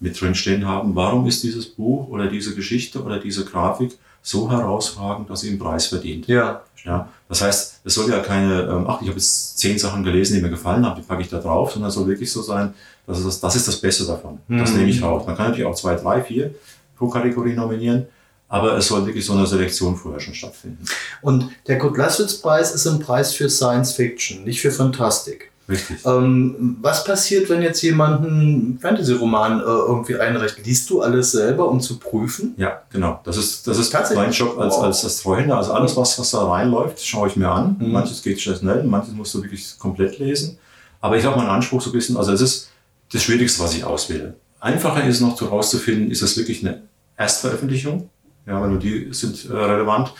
mit 0.00 0.20
drinstehen 0.20 0.66
haben, 0.66 0.94
warum 0.94 1.26
ist 1.26 1.42
dieses 1.42 1.66
Buch 1.66 2.08
oder 2.08 2.26
diese 2.26 2.54
Geschichte 2.54 3.02
oder 3.02 3.18
diese 3.18 3.44
Grafik 3.44 3.96
so 4.22 4.50
herausragend, 4.50 5.28
dass 5.30 5.40
sie 5.40 5.50
einen 5.50 5.58
Preis 5.58 5.86
verdient. 5.86 6.26
Ja. 6.26 6.62
Ja, 6.84 7.08
das 7.30 7.40
heißt, 7.40 7.80
es 7.84 7.94
soll 7.94 8.10
ja 8.10 8.18
keine, 8.20 8.60
ähm, 8.62 8.84
ach, 8.86 9.00
ich 9.00 9.08
habe 9.08 9.16
jetzt 9.18 9.58
zehn 9.58 9.78
Sachen 9.78 10.04
gelesen, 10.04 10.34
die 10.36 10.42
mir 10.42 10.50
gefallen 10.50 10.84
haben, 10.84 11.00
die 11.00 11.06
packe 11.06 11.22
ich 11.22 11.30
da 11.30 11.38
drauf, 11.38 11.72
sondern 11.72 11.88
es 11.88 11.94
soll 11.94 12.06
wirklich 12.06 12.30
so 12.30 12.42
sein, 12.42 12.74
dass 13.06 13.24
das, 13.24 13.40
das 13.40 13.56
ist 13.56 13.66
das 13.68 13.76
Beste 13.80 14.04
davon. 14.04 14.38
Das 14.48 14.70
Mhm. 14.72 14.78
nehme 14.78 14.90
ich 14.90 15.02
raus. 15.02 15.24
Man 15.26 15.34
kann 15.34 15.46
natürlich 15.46 15.66
auch 15.66 15.74
zwei, 15.74 15.94
drei, 15.94 16.20
vier 16.22 16.54
pro 16.98 17.08
Kategorie 17.08 17.54
nominieren, 17.54 18.04
aber 18.48 18.76
es 18.76 18.88
soll 18.88 19.04
wirklich 19.06 19.24
so 19.26 19.32
eine 19.32 19.46
Selektion 19.46 19.96
vorher 19.96 20.20
schon 20.20 20.34
stattfinden. 20.34 20.84
Und 21.22 21.48
der 21.66 21.78
Kurt-Laswitz-Preis 21.78 22.74
ist 22.74 22.86
ein 22.86 23.00
Preis 23.00 23.32
für 23.32 23.48
Science 23.50 23.92
Fiction, 23.92 24.44
nicht 24.44 24.60
für 24.60 24.70
Fantastik. 24.70 25.50
Richtig. 25.66 26.04
Ähm, 26.04 26.76
was 26.82 27.04
passiert, 27.04 27.48
wenn 27.48 27.62
jetzt 27.62 27.80
jemand 27.80 28.24
einen 28.24 28.78
Fantasy-Roman 28.80 29.60
äh, 29.60 29.64
irgendwie 29.64 30.16
einreicht? 30.16 30.64
Liest 30.64 30.90
du 30.90 31.00
alles 31.00 31.32
selber, 31.32 31.68
um 31.68 31.80
zu 31.80 31.98
prüfen? 31.98 32.54
Ja, 32.58 32.82
genau. 32.90 33.20
Das 33.24 33.38
ist, 33.38 33.66
das 33.66 33.78
ist 33.78 33.90
Tatsächlich? 33.90 34.26
mein 34.26 34.32
Job 34.32 34.58
als, 34.58 34.74
Wow. 34.74 34.84
als, 34.84 35.22
Treuhänder. 35.22 35.56
Also 35.56 35.72
alles, 35.72 35.96
was, 35.96 36.18
was 36.18 36.30
da 36.32 36.46
reinläuft, 36.46 37.02
schaue 37.02 37.28
ich 37.28 37.36
mir 37.36 37.48
an. 37.48 37.76
Mhm. 37.78 37.92
Manches 37.92 38.22
geht 38.22 38.40
schnell, 38.40 38.84
manches 38.84 39.14
musst 39.14 39.32
du 39.34 39.42
wirklich 39.42 39.78
komplett 39.78 40.18
lesen. 40.18 40.58
Aber 41.00 41.16
ich 41.16 41.24
habe 41.24 41.36
meinen 41.36 41.48
Anspruch 41.48 41.80
so 41.80 41.90
ein 41.90 41.94
bisschen, 41.94 42.18
also 42.18 42.32
es 42.32 42.42
ist 42.42 42.70
das 43.12 43.22
Schwierigste, 43.22 43.62
was 43.62 43.74
ich 43.74 43.84
auswähle. 43.84 44.34
Einfacher 44.60 45.04
ist 45.04 45.20
noch 45.20 45.40
herauszufinden, 45.40 46.10
ist 46.10 46.22
das 46.22 46.36
wirklich 46.36 46.64
eine 46.64 46.82
Erstveröffentlichung? 47.16 48.10
Ja, 48.46 48.60
weil 48.60 48.70
nur 48.70 48.78
die 48.78 49.08
sind 49.12 49.48
äh, 49.50 49.52
relevant. 49.54 50.12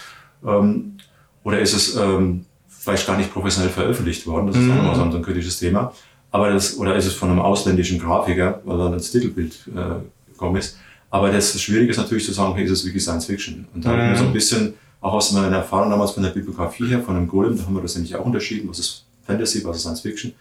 Ähm, 0.47 0.97
oder 1.43 1.61
ist 1.61 1.75
es 1.75 1.97
ähm, 1.97 2.47
vielleicht 2.69 3.07
gar 3.07 3.16
nicht 3.16 3.33
professionell 3.33 3.71
veröffentlicht 3.71 4.26
worden? 4.26 4.47
Das 4.47 4.57
ist 4.57 4.71
auch 4.71 4.75
Mhm. 4.75 4.95
so 4.95 5.02
ein, 5.02 5.12
so 5.12 5.16
ein 5.19 5.23
kritisches 5.23 5.59
Thema. 5.59 5.93
Aber 6.31 6.50
das, 6.52 6.76
oder 6.78 6.97
ist 6.97 7.07
es 7.07 7.12
von 7.14 7.31
einem 7.31 7.40
ausländischen 7.40 7.99
Grafiker, 7.99 8.61
weil 8.64 8.78
dann 8.78 8.93
das 8.93 9.11
Titelbild 9.11 9.54
äh, 9.75 10.33
gekommen 10.33 10.57
ist. 10.57 10.78
Aber 11.11 11.31
das 11.31 11.61
Schwierige 11.61 11.90
ist 11.93 11.97
natürlich 11.99 12.25
zu 12.25 12.33
sagen, 12.33 12.52
okay, 12.52 12.64
ist 12.64 12.71
es 12.73 12.85
wirklich 12.85 13.02
Science 13.04 13.26
Fiction? 13.26 13.66
Und 13.75 13.85
da 13.85 13.90
habe 13.90 14.02
ich 14.02 14.09
mir 14.11 14.16
so 14.16 14.25
ein 14.25 14.33
bisschen, 14.33 14.75
auch 15.00 15.12
aus 15.12 15.31
meiner 15.33 15.54
Erfahrung 15.57 15.90
damals 15.90 16.11
von 16.12 16.23
der 16.25 16.31
Bibliografie 16.31 16.88
her, 16.88 17.00
von 17.02 17.14
einem 17.16 17.28
Golem, 17.28 17.57
da 17.57 17.64
haben 17.64 17.75
wir 17.75 17.83
das 17.83 17.95
nämlich 17.95 18.16
auch 18.16 18.25
unterschieden, 18.25 18.69
was 18.69 18.78
ist 18.81 19.04
Fantasy, 19.26 19.62
was 19.64 19.76
ist 19.76 19.83
Science 19.83 20.00
Fiction. 20.00 20.33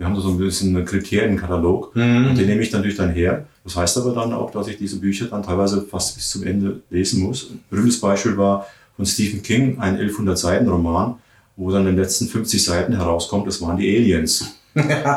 Wir 0.00 0.06
haben 0.06 0.14
da 0.14 0.22
so 0.22 0.30
ein 0.30 0.38
bisschen 0.38 0.74
einen 0.74 0.86
Kriterienkatalog 0.86 1.94
und 1.94 2.34
den 2.34 2.46
nehme 2.46 2.62
ich 2.62 2.72
natürlich 2.72 2.96
dann 2.96 3.10
her. 3.10 3.44
Das 3.64 3.76
heißt 3.76 3.98
aber 3.98 4.14
dann 4.14 4.32
auch, 4.32 4.50
dass 4.50 4.66
ich 4.66 4.78
diese 4.78 4.96
Bücher 4.98 5.26
dann 5.26 5.42
teilweise 5.42 5.82
fast 5.82 6.14
bis 6.16 6.30
zum 6.30 6.42
Ende 6.44 6.80
lesen 6.88 7.20
muss. 7.22 7.50
Ein 7.50 7.60
berühmtes 7.68 8.00
Beispiel 8.00 8.34
war 8.38 8.66
von 8.96 9.04
Stephen 9.04 9.42
King, 9.42 9.78
ein 9.78 9.96
1100 9.96 10.38
Seiten 10.38 10.70
Roman, 10.70 11.16
wo 11.54 11.70
dann 11.70 11.82
in 11.82 11.88
den 11.88 11.96
letzten 11.98 12.28
50 12.28 12.64
Seiten 12.64 12.96
herauskommt, 12.96 13.46
das 13.46 13.60
waren 13.60 13.76
die 13.76 13.94
Aliens. 13.94 14.54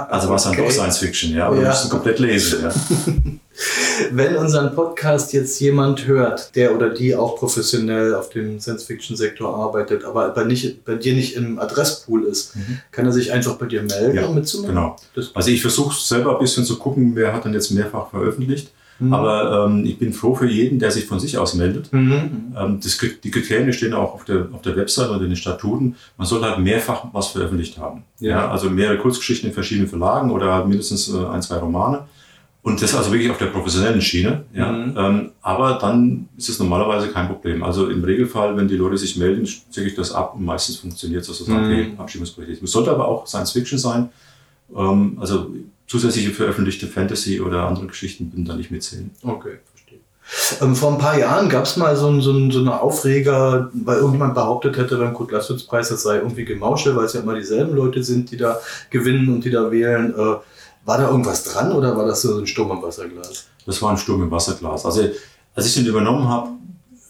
Also 0.09 0.27
war 0.27 0.35
es 0.35 0.43
dann 0.43 0.51
Okay. 0.51 0.63
doch 0.65 0.71
Science 0.71 0.97
Fiction, 0.97 1.31
ja, 1.33 1.47
aber 1.47 1.55
Ja. 1.55 1.61
du 1.61 1.67
musst 1.69 1.83
es 1.85 1.89
komplett 1.89 2.19
lesen. 2.19 2.59
Ja. 2.63 2.73
Wenn 4.11 4.35
unseren 4.35 4.75
Podcast 4.75 5.33
jetzt 5.33 5.59
jemand 5.59 6.07
hört, 6.07 6.55
der 6.55 6.75
oder 6.75 6.89
die 6.89 7.15
auch 7.15 7.37
professionell 7.37 8.15
auf 8.15 8.29
dem 8.29 8.59
Science-Fiction-Sektor 8.59 9.55
arbeitet, 9.55 10.03
aber 10.03 10.29
bei, 10.29 10.43
nicht, 10.43 10.85
bei 10.85 10.95
dir 10.95 11.13
nicht 11.13 11.35
im 11.35 11.59
Adresspool 11.59 12.23
ist, 12.25 12.53
kann 12.91 13.05
er 13.05 13.11
sich 13.11 13.31
einfach 13.31 13.55
bei 13.55 13.65
dir 13.65 13.83
melden, 13.83 14.15
Ja, 14.17 14.25
um 14.25 14.35
mitzumachen? 14.35 14.75
Genau. 14.75 14.95
Das, 15.15 15.31
Also 15.33 15.51
ich 15.51 15.61
versuche 15.61 15.95
selber 15.95 16.33
ein 16.33 16.39
bisschen 16.39 16.65
zu 16.65 16.77
gucken, 16.77 17.15
wer 17.15 17.33
hat 17.33 17.45
dann 17.45 17.53
jetzt 17.53 17.71
mehrfach 17.71 18.09
veröffentlicht. 18.09 18.71
Mhm. 18.99 19.13
Aber 19.13 19.65
ähm, 19.67 19.85
ich 19.85 19.97
bin 19.97 20.13
froh 20.13 20.35
für 20.35 20.47
jeden, 20.47 20.79
der 20.79 20.91
sich 20.91 21.05
von 21.05 21.19
sich 21.19 21.37
aus 21.37 21.55
meldet. 21.55 21.91
Mhm. 21.91 22.53
Ähm, 22.57 22.79
das, 22.81 22.97
die 23.23 23.31
Kriterien 23.31 23.73
stehen 23.73 23.93
auch 23.93 24.13
auf 24.13 24.23
der, 24.25 24.47
auf 24.53 24.61
der 24.61 24.75
Website 24.75 25.09
oder 25.09 25.21
in 25.21 25.29
den 25.29 25.35
Statuten. 25.35 25.95
Man 26.17 26.27
soll 26.27 26.41
halt 26.43 26.59
mehrfach 26.59 27.05
was 27.11 27.27
veröffentlicht 27.27 27.77
haben. 27.77 28.03
Ja. 28.19 28.29
Ja. 28.29 28.51
also 28.51 28.69
mehrere 28.69 28.97
Kurzgeschichten 28.97 29.49
in 29.49 29.53
verschiedenen 29.53 29.89
Verlagen 29.89 30.31
oder 30.31 30.65
mindestens 30.65 31.13
äh, 31.13 31.25
ein, 31.25 31.41
zwei 31.41 31.57
Romane. 31.57 32.05
Und 32.63 32.81
das 32.81 32.95
also 32.95 33.11
wirklich 33.11 33.29
auf 33.29 33.37
der 33.37 33.47
professionellen 33.47 34.01
Schiene. 34.01 34.45
Ja. 34.53 34.71
Mhm. 34.71 34.93
Ähm, 34.97 35.31
aber 35.41 35.73
dann 35.81 36.29
ist 36.37 36.47
es 36.47 36.59
normalerweise 36.59 37.09
kein 37.09 37.27
Problem. 37.27 37.61
Also 37.61 37.89
im 37.89 38.03
Regelfall, 38.03 38.55
wenn 38.55 38.69
die 38.69 38.77
Leute 38.77 38.97
sich 38.97 39.17
melden, 39.17 39.43
checke 39.43 39.87
ich 39.87 39.95
das 39.95 40.13
ab 40.13 40.35
und 40.35 40.45
meistens 40.45 40.77
funktioniert 40.77 41.23
es, 41.23 41.27
dass 41.27 41.39
sage, 41.39 41.59
Mhm. 41.59 41.65
okay, 41.65 41.93
Abschiebungsberechtigt. 41.97 42.63
Es 42.63 42.71
sollte 42.71 42.91
aber 42.91 43.07
auch 43.07 43.27
Science 43.27 43.51
Fiction 43.51 43.77
sein. 43.77 44.09
Ähm, 44.75 45.17
also 45.19 45.51
zusätzliche 45.87 46.31
veröffentlichte 46.31 46.87
Fantasy 46.87 47.41
oder 47.41 47.67
andere 47.67 47.87
Geschichten 47.87 48.31
würden 48.31 48.45
da 48.45 48.55
nicht 48.55 48.71
mitzählen. 48.71 49.11
Okay, 49.23 49.59
verstehe. 49.73 49.99
Ähm, 50.61 50.73
vor 50.77 50.93
ein 50.93 50.99
paar 50.99 51.19
Jahren 51.19 51.49
gab 51.49 51.65
es 51.65 51.75
mal 51.75 51.97
so, 51.97 52.07
ein, 52.07 52.21
so, 52.21 52.31
ein, 52.31 52.49
so 52.49 52.59
eine 52.61 52.79
Aufreger, 52.81 53.69
weil 53.73 53.97
irgendjemand 53.97 54.35
behauptet 54.35 54.77
hätte 54.77 54.95
beim 54.95 55.13
Kurt-Laschwitz-Preis, 55.13 55.89
das 55.89 56.03
sei 56.03 56.15
irgendwie 56.19 56.45
Gemauschel, 56.45 56.95
weil 56.95 57.05
es 57.05 57.13
ja 57.13 57.19
immer 57.19 57.35
dieselben 57.35 57.75
Leute 57.75 58.01
sind, 58.03 58.31
die 58.31 58.37
da 58.37 58.57
gewinnen 58.89 59.27
und 59.27 59.43
die 59.43 59.51
da 59.51 59.69
wählen. 59.69 60.13
Äh, 60.17 60.35
war 60.85 60.97
da 60.97 61.09
irgendwas 61.09 61.43
dran 61.43 61.71
oder 61.71 61.95
war 61.97 62.05
das 62.05 62.21
so 62.21 62.37
ein 62.39 62.47
Sturm 62.47 62.71
im 62.71 62.81
Wasserglas? 62.81 63.47
Das 63.65 63.81
war 63.81 63.91
ein 63.91 63.97
Sturm 63.97 64.23
im 64.23 64.31
Wasserglas. 64.31 64.85
Also 64.85 65.09
als 65.55 65.65
ich 65.67 65.73
den 65.75 65.85
übernommen 65.85 66.27
habe, 66.27 66.49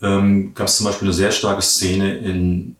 ähm, 0.01 0.53
gab 0.53 0.67
es 0.67 0.77
zum 0.77 0.85
Beispiel 0.87 1.07
eine 1.07 1.13
sehr 1.13 1.31
starke 1.31 1.61
Szene 1.61 2.17
in, 2.17 2.75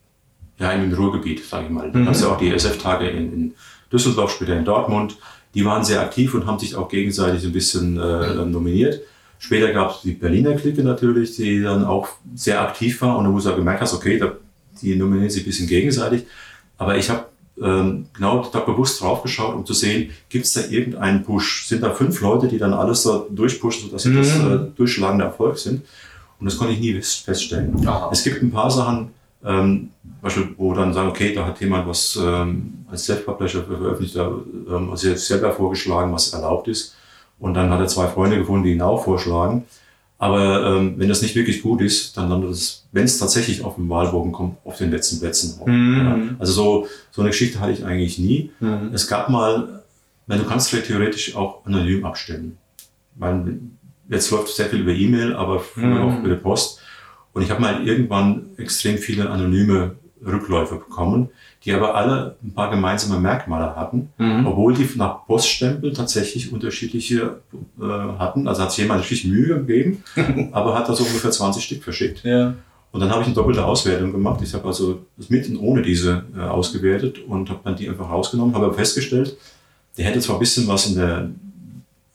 ja, 0.60 0.72
im 0.74 0.94
Ruhrgebiet, 0.94 1.44
sage 1.46 1.66
ich 1.66 1.72
mal. 1.72 1.92
Da 1.92 1.98
Mhm. 2.00 2.06
gab 2.06 2.14
es 2.14 2.22
ja 2.22 2.28
auch 2.28 2.38
die 2.38 2.52
SF-Tage 2.52 3.08
in, 3.10 3.34
in 3.34 3.54
Düsseldorf, 3.92 4.32
später 4.32 4.56
in 4.58 4.66
Dortmund. 4.66 5.18
Die 5.56 5.64
waren 5.66 5.84
sehr 5.84 6.02
aktiv 6.02 6.34
und 6.34 6.46
haben 6.46 6.60
sich 6.60 6.76
auch 6.76 6.90
gegenseitig 6.90 7.44
ein 7.46 7.52
bisschen 7.54 7.98
äh, 8.00 8.46
nominiert. 8.46 9.02
Später 9.40 9.72
gab 9.72 9.92
es 9.92 10.02
die 10.02 10.14
Berliner 10.14 10.54
Clique 10.56 10.84
natürlich, 10.84 11.36
die 11.36 11.62
dann 11.62 11.84
auch 11.86 12.08
sehr 12.36 12.62
aktiv 12.62 13.02
war 13.02 13.18
und 13.18 13.32
wo 13.34 13.40
du 13.40 13.56
gemerkt 13.56 13.82
hast, 13.82 13.94
okay, 13.94 14.18
da, 14.18 14.32
die 14.82 14.96
nominieren 14.96 15.30
sich 15.30 15.44
ein 15.44 15.48
bisschen 15.48 15.68
gegenseitig. 15.68 16.24
Aber 16.78 16.98
ich 16.98 17.10
habe 17.10 17.26
ähm, 17.62 18.06
genau 18.14 18.48
da 18.52 18.60
bewusst 18.60 19.02
drauf 19.02 19.22
geschaut, 19.22 19.54
um 19.56 19.66
zu 19.66 19.74
sehen, 19.74 20.12
gibt 20.30 20.46
es 20.46 20.54
da 20.54 20.62
irgendeinen 20.70 21.24
Push? 21.24 21.68
Sind 21.68 21.84
da 21.84 21.92
fünf 21.92 22.20
Leute, 22.22 22.48
die 22.48 22.58
dann 22.58 22.74
alles 22.74 23.04
da 23.04 23.24
durchpushen, 23.30 23.86
sodass 23.90 24.04
sie 24.04 24.16
das 24.16 24.38
Mhm. 24.40 24.52
äh, 24.52 24.58
durchschlagende 24.76 25.26
Erfolg 25.26 25.58
sind? 25.58 25.82
Und 26.40 26.46
das 26.50 26.58
konnte 26.58 26.74
ich 26.74 26.80
nie 26.80 26.94
feststellen. 26.94 27.88
Aha. 27.88 28.10
Es 28.12 28.24
gibt 28.24 28.42
ein 28.42 28.52
paar 28.52 28.70
Sachen, 28.72 29.10
ähm, 29.46 29.90
Beispiel, 30.22 30.50
wo 30.58 30.74
dann 30.74 30.94
sagen, 30.94 31.10
okay, 31.10 31.34
da 31.34 31.46
hat 31.46 31.60
jemand 31.60 31.88
was 31.88 32.18
ähm, 32.22 32.86
als 32.90 33.06
Self-Publisher 33.06 33.64
veröffentlicht, 33.64 34.16
ähm, 34.16 34.90
also 34.90 35.08
jetzt 35.10 35.28
selber 35.28 35.52
vorgeschlagen, 35.52 36.12
was 36.14 36.34
erlaubt 36.34 36.68
ist. 36.68 36.96
Und 37.40 37.54
dann 37.54 37.70
hat 37.70 37.80
er 37.80 37.88
zwei 37.88 38.08
Freunde 38.08 38.38
gefunden, 38.38 38.64
die 38.64 38.72
ihn 38.74 38.82
auch 38.82 39.04
vorschlagen. 39.04 39.66
Aber 40.24 40.78
ähm, 40.78 40.94
wenn 40.96 41.10
das 41.10 41.22
nicht 41.22 41.36
wirklich 41.36 41.62
gut 41.62 41.82
ist, 41.82 42.16
dann 42.16 42.30
landet 42.30 42.52
es, 42.52 42.86
wenn 42.94 43.04
es 43.04 43.18
tatsächlich 43.18 43.62
auf 43.62 43.76
den 43.76 43.90
Wahlbogen 43.90 44.32
kommt, 44.32 44.56
auf 44.64 44.78
den 44.78 44.90
letzten 44.90 45.20
Plätzen. 45.20 45.60
Mhm. 45.66 45.98
Ja. 45.98 46.36
Also 46.40 46.54
so, 46.54 46.88
so 47.12 47.22
eine 47.22 47.32
Geschichte 47.32 47.60
hatte 47.60 47.74
ich 47.74 47.84
eigentlich 47.84 48.20
nie. 48.20 48.50
Mhm. 48.62 48.92
Es 48.94 49.10
gab 49.10 49.28
mal, 49.28 49.84
weil 50.28 50.40
du 50.40 50.46
kannst 50.46 50.70
theoretisch 50.72 51.36
auch 51.36 51.66
anonym 51.66 52.06
abstimmen. 52.06 52.58
Weil 53.16 53.60
jetzt 54.08 54.32
läuft 54.32 54.48
sehr 54.56 54.68
viel 54.68 54.80
über 54.80 54.94
E-Mail, 54.94 55.36
aber 55.36 55.60
früher 55.60 55.88
Mhm. 55.88 55.98
auch 56.02 56.20
über 56.20 56.30
die 56.30 56.42
Post. 56.42 56.80
Und 57.34 57.42
ich 57.42 57.50
habe 57.52 57.60
mal 57.60 57.86
irgendwann 57.86 58.46
extrem 58.56 58.98
viele 58.98 59.30
anonyme 59.30 59.96
Rückläufe 60.26 60.76
bekommen, 60.76 61.30
die 61.66 61.74
aber 61.74 61.96
alle 61.96 62.36
ein 62.44 62.54
paar 62.54 62.70
gemeinsame 62.70 63.20
Merkmale 63.20 63.76
hatten, 63.76 64.10
Mhm. 64.18 64.46
obwohl 64.48 64.74
die 64.74 64.88
nach 64.96 65.26
Poststempel 65.26 65.94
tatsächlich 65.94 66.52
unterschiedliche 66.54 67.40
äh, 67.80 67.84
hatten. 68.20 68.48
Also 68.48 68.64
hat 68.64 68.72
sich 68.72 68.80
jemand 68.84 69.02
richtig 69.02 69.26
Mühe 69.26 69.56
gegeben, 69.64 70.04
aber 70.52 70.76
hat 70.78 70.88
da 70.90 70.94
so 70.96 71.04
ungefähr 71.04 71.32
20 71.32 71.64
Stück 71.64 71.84
verschickt. 71.84 72.24
Ja. 72.24 72.54
Und 72.92 73.00
dann 73.00 73.10
habe 73.10 73.22
ich 73.22 73.28
eine 73.28 73.36
doppelte 73.36 73.66
Auswertung 73.66 74.12
gemacht. 74.12 74.40
Ich 74.44 74.54
habe 74.54 74.68
also 74.68 75.00
das 75.18 75.30
mit 75.30 75.50
und 75.50 75.58
ohne 75.58 75.82
diese 75.82 76.24
äh, 76.38 76.42
ausgewertet 76.42 77.20
und 77.28 77.50
habe 77.50 77.60
dann 77.64 77.76
die 77.76 77.90
einfach 77.90 78.10
rausgenommen, 78.10 78.54
habe 78.54 78.66
aber 78.66 78.76
festgestellt, 78.76 79.36
der 79.98 80.06
hätte 80.06 80.20
zwar 80.20 80.36
ein 80.36 80.40
bisschen 80.40 80.68
was 80.68 80.88
in 80.88 80.96
der 80.96 81.30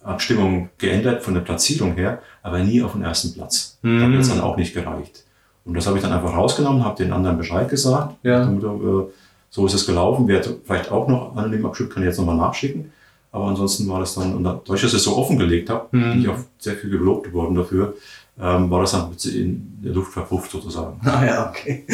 Abstimmung 0.03 0.71
geändert 0.79 1.23
von 1.23 1.35
der 1.35 1.41
Platzierung 1.41 1.95
her, 1.95 2.23
aber 2.43 2.61
nie 2.61 2.83
auf 2.83 2.93
den 2.93 3.03
ersten 3.03 3.35
Platz. 3.35 3.79
Da 3.83 3.89
hat 3.89 4.15
es 4.15 4.29
dann 4.29 4.41
auch 4.41 4.57
nicht 4.57 4.73
gereicht. 4.73 5.25
Und 5.69 5.75
das 5.75 5.87
habe 5.87 5.99
ich 5.99 6.03
dann 6.03 6.13
einfach 6.13 6.35
rausgenommen, 6.35 6.83
habe 6.83 6.97
den 6.97 7.13
anderen 7.13 7.37
Bescheid 7.37 7.69
gesagt. 7.69 8.15
Ja. 8.23 8.47
Motto, 8.47 9.09
äh, 9.09 9.13
so 9.51 9.67
ist 9.67 9.75
es 9.75 9.87
gelaufen. 9.87 10.27
Wer 10.27 10.43
vielleicht 10.43 10.91
auch 10.91 11.07
noch 11.09 11.37
anonym 11.37 11.67
abschickt, 11.67 11.93
kann 11.93 12.03
jetzt 12.03 12.19
nochmal 12.19 12.37
nachschicken. 12.37 12.91
Aber 13.31 13.45
ansonsten 13.47 13.89
war 13.89 14.01
das 14.01 14.15
dann, 14.15 14.35
und 14.35 14.45
dadurch, 14.45 14.81
dass 14.83 14.93
ich 14.93 14.97
es 14.99 15.05
so 15.05 15.17
offengelegt 15.17 15.69
habe, 15.71 15.89
Mhm. 15.97 16.11
bin 16.13 16.21
ich 16.23 16.29
auch 16.29 16.39
sehr 16.59 16.75
viel 16.77 16.91
gelobt 16.91 17.33
worden 17.33 17.55
dafür, 17.57 17.95
ähm, 18.41 18.71
war 18.71 18.81
das 18.83 18.93
dann 18.93 19.11
in 19.35 19.79
der 19.85 19.93
Luft 19.93 20.13
verpufft 20.13 20.51
sozusagen. 20.53 21.01
Ah 21.05 21.27
ja, 21.27 21.51
okay. 21.51 21.85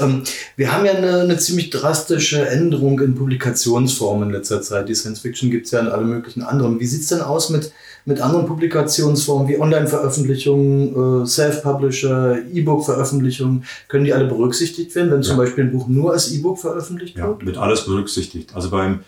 Ähm, 0.00 0.22
wir 0.56 0.72
haben 0.72 0.84
ja 0.86 0.92
eine, 0.92 1.20
eine 1.20 1.36
ziemlich 1.38 1.68
drastische 1.70 2.48
Änderung 2.48 2.98
in 3.00 3.14
Publikationsformen 3.14 4.28
in 4.28 4.34
letzter 4.34 4.62
Zeit. 4.62 4.88
Die 4.88 4.94
Science 4.94 5.20
Fiction 5.20 5.50
gibt 5.50 5.66
es 5.66 5.72
ja 5.72 5.80
in 5.80 5.88
alle 5.88 6.04
möglichen 6.04 6.42
anderen. 6.42 6.80
Wie 6.80 6.86
sieht 6.86 7.02
es 7.02 7.08
denn 7.08 7.20
aus 7.20 7.50
mit, 7.50 7.72
mit 8.06 8.20
anderen 8.20 8.46
Publikationsformen 8.46 9.46
wie 9.48 9.58
Online-Veröffentlichungen, 9.60 11.22
äh, 11.22 11.26
Self-Publisher, 11.26 12.38
E-Book-Veröffentlichungen? 12.52 13.64
Können 13.88 14.04
die 14.04 14.12
alle 14.14 14.26
berücksichtigt 14.26 14.94
werden, 14.94 15.10
wenn 15.10 15.22
zum 15.22 15.36
Ja. 15.36 15.44
Beispiel 15.44 15.64
ein 15.64 15.72
Buch 15.72 15.86
nur 15.88 16.12
als 16.12 16.32
E-Book 16.32 16.58
veröffentlicht 16.58 17.16
Ja, 17.16 17.28
wird? 17.28 17.46
wird 17.46 17.58
alles 17.58 17.84
berücksichtigt. 17.84 18.54
Also 18.54 18.70
beim, 18.70 19.00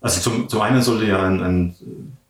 also 0.00 0.20
zum, 0.20 0.48
zum 0.48 0.60
einen 0.60 0.82
sollte 0.82 1.06
ja 1.06 1.22
ein, 1.26 1.40
ein 1.42 1.74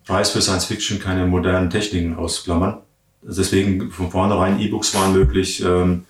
Preis 0.07 0.31
für 0.31 0.41
Science 0.41 0.65
Fiction 0.67 0.99
keine 0.99 1.27
modernen 1.27 1.71
Techniken 1.71 2.17
ausklammern. 2.17 2.79
Also 3.27 3.43
Deswegen 3.43 3.91
von 3.91 4.11
vornherein 4.11 4.59
E-Books 4.61 4.95
waren 4.95 5.13
möglich. 5.13 5.63
Ähm, 5.65 6.05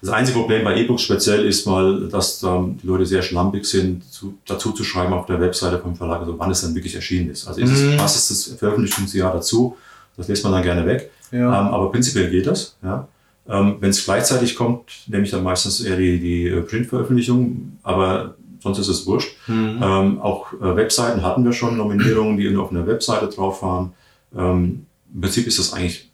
Das 0.00 0.10
einzige 0.10 0.38
Problem 0.38 0.64
bei 0.64 0.76
E-Books 0.76 1.02
speziell 1.02 1.44
ist 1.46 1.66
mal, 1.66 2.08
dass 2.08 2.42
ähm, 2.42 2.78
die 2.82 2.86
Leute 2.86 3.06
sehr 3.06 3.22
schlampig 3.22 3.64
sind, 3.64 4.04
zu, 4.12 4.34
dazu 4.46 4.72
zu 4.72 4.84
schreiben 4.84 5.12
auf 5.12 5.26
der 5.26 5.40
Webseite 5.40 5.78
vom 5.78 5.94
Verlag, 5.96 6.20
also 6.20 6.38
wann 6.38 6.50
es 6.50 6.60
dann 6.62 6.74
wirklich 6.74 6.94
erschienen 6.94 7.30
ist. 7.30 7.46
Also 7.48 7.60
ist 7.60 7.70
Mhm. 7.70 7.90
es, 7.94 7.98
was 7.98 8.16
ist 8.16 8.30
das 8.30 8.58
Veröffentlichungsjahr 8.58 9.32
dazu? 9.32 9.76
Das 10.16 10.28
lässt 10.28 10.44
man 10.44 10.52
dann 10.52 10.62
gerne 10.62 10.86
weg. 10.86 11.10
Ja. 11.32 11.38
Ähm, 11.60 11.68
aber 11.74 11.90
prinzipiell 11.90 12.30
geht 12.30 12.46
das. 12.46 12.76
Ja. 12.82 13.08
Ähm, 13.48 13.76
Wenn 13.80 13.90
es 13.90 14.04
gleichzeitig 14.04 14.54
kommt, 14.54 14.84
nehme 15.08 15.24
ich 15.24 15.30
dann 15.32 15.42
meistens 15.42 15.80
eher 15.80 15.96
die, 15.96 16.18
die 16.20 16.46
äh, 16.48 16.60
Printveröffentlichung, 16.60 17.78
aber 17.82 18.34
sonst 18.62 18.78
ist 18.78 18.88
es 18.88 19.06
wurscht. 19.06 19.34
Mhm. 19.48 19.80
Ähm, 19.82 20.20
auch 20.20 20.52
äh, 20.54 20.76
Webseiten 20.76 21.22
hatten 21.22 21.44
wir 21.44 21.52
schon 21.52 21.76
Nominierungen, 21.76 22.36
die 22.36 22.54
auf 22.56 22.70
einer 22.70 22.86
Webseite 22.86 23.26
drauf 23.28 23.62
waren. 23.62 23.92
Ähm, 24.36 24.86
Im 25.14 25.20
Prinzip 25.20 25.46
ist 25.46 25.58
das 25.58 25.72
eigentlich 25.72 26.10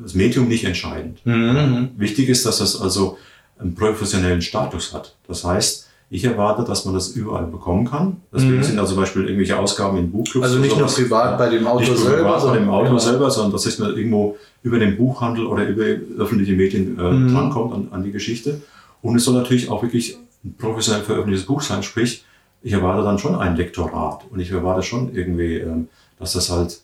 das 0.00 0.14
Medium 0.14 0.48
nicht 0.48 0.64
entscheidend. 0.64 1.18
Mhm. 1.24 1.90
Wichtig 1.96 2.28
ist, 2.28 2.44
dass 2.46 2.58
das 2.58 2.80
also 2.80 3.16
einen 3.58 3.74
professionellen 3.74 4.42
Status 4.42 4.92
hat. 4.94 5.16
Das 5.26 5.42
heißt, 5.44 5.86
ich 6.10 6.24
erwarte, 6.24 6.64
dass 6.64 6.84
man 6.86 6.94
das 6.94 7.08
überall 7.08 7.46
bekommen 7.46 7.84
kann. 7.86 8.18
Deswegen 8.32 8.58
Mhm. 8.58 8.62
sind 8.62 8.76
da 8.76 8.86
zum 8.86 8.96
Beispiel 8.96 9.24
irgendwelche 9.24 9.58
Ausgaben 9.58 9.98
in 9.98 10.10
Buchclubs. 10.10 10.46
Also 10.46 10.58
nicht 10.58 10.78
nur 10.78 10.86
privat 10.86 11.36
bei 11.36 11.50
dem 11.50 11.66
Autor 11.66 11.96
selber, 11.96 12.16
privat 12.16 12.42
bei 12.44 12.52
dem 12.54 12.64
sondern- 12.64 12.68
Autor 12.70 12.92
ja. 12.94 12.98
selber, 12.98 13.30
sondern 13.30 13.52
dass 13.52 13.66
es 13.66 13.78
mir 13.78 13.88
irgendwo 13.90 14.36
über 14.62 14.78
den 14.78 14.96
Buchhandel 14.96 15.46
oder 15.46 15.66
über 15.66 15.84
öffentliche 16.22 16.52
Medien 16.52 16.98
äh, 16.98 17.02
Mhm. 17.10 17.32
drankommt 17.34 17.74
an, 17.74 17.88
an 17.90 18.04
die 18.04 18.12
Geschichte. 18.12 18.62
Und 19.02 19.16
es 19.16 19.24
soll 19.24 19.34
natürlich 19.34 19.68
auch 19.70 19.82
wirklich 19.82 20.16
professionell 20.56 21.02
veröffentlichtes 21.02 21.46
Buch 21.46 21.60
sein, 21.62 21.82
sprich, 21.82 22.24
ich 22.62 22.72
erwarte 22.72 23.04
dann 23.04 23.18
schon 23.18 23.34
ein 23.36 23.56
Lektorat 23.56 24.24
und 24.30 24.40
ich 24.40 24.50
erwarte 24.50 24.82
schon 24.82 25.14
irgendwie, 25.14 25.56
ähm, 25.58 25.88
dass 26.18 26.32
das 26.32 26.50
halt 26.50 26.80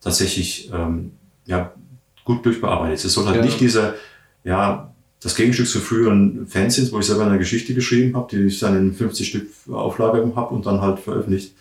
tatsächlich 0.00 0.70
ähm, 0.72 1.12
ja, 1.46 1.72
gut 2.24 2.44
durchbearbeitet 2.44 2.96
ist. 2.96 3.04
Es 3.04 3.12
soll 3.14 3.26
halt 3.26 3.36
Ja. 3.36 3.42
nicht 3.44 3.60
dieser, 3.60 3.94
ja, 4.44 4.90
das 5.20 5.34
Gegenstück 5.34 5.66
zu 5.66 5.80
früheren 5.80 6.46
Fanzines, 6.46 6.92
wo 6.92 7.00
ich 7.00 7.06
selber 7.06 7.26
eine 7.26 7.38
Geschichte 7.38 7.74
geschrieben 7.74 8.16
habe, 8.16 8.28
die 8.30 8.44
ich 8.44 8.60
dann 8.60 8.76
in 8.76 8.94
50 8.94 9.28
Stück 9.28 9.48
Auflage 9.72 10.32
habe 10.36 10.54
und 10.54 10.64
dann 10.64 10.80
halt 10.80 11.00
veröffentlicht. 11.00 11.54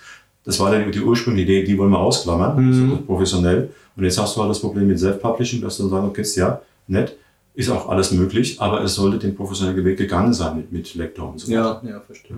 Das 0.46 0.60
war 0.60 0.72
dann 0.72 0.92
die 0.92 1.02
ursprüngliche 1.02 1.52
Idee, 1.52 1.64
die 1.64 1.78
wollen 1.78 1.90
wir 1.92 2.00
ausklammern, 2.00 2.56
Mhm. 2.70 2.90
so 2.90 2.98
professionell. 2.98 3.70
Und 3.96 4.04
jetzt 4.04 4.20
hast 4.20 4.36
du 4.38 4.42
halt 4.42 4.52
das 4.52 4.60
Problem 4.62 4.88
mit 4.88 5.00
Self-Publishing, 5.00 5.62
dass 5.62 5.78
du 5.78 5.84
dann 5.84 5.90
sagen 5.90 6.14
kannst, 6.14 6.38
ja, 6.38 6.62
nett, 6.88 7.18
ist 7.58 7.72
auch 7.72 7.90
alles 7.90 8.12
möglich, 8.12 8.62
aber 8.62 8.84
es 8.84 8.94
sollte 8.94 9.18
den 9.18 9.36
professionellen 9.36 9.84
Weg 9.84 9.98
gegangen 9.98 10.32
sein 10.32 10.58
mit, 10.58 10.72
mit 10.72 10.94
Lektor 10.94 11.32
und 11.32 11.40
so 11.40 11.48
weiter. 11.48 11.82
Ja, 11.84 11.90
ja, 11.90 12.00
verstehe. 12.02 12.38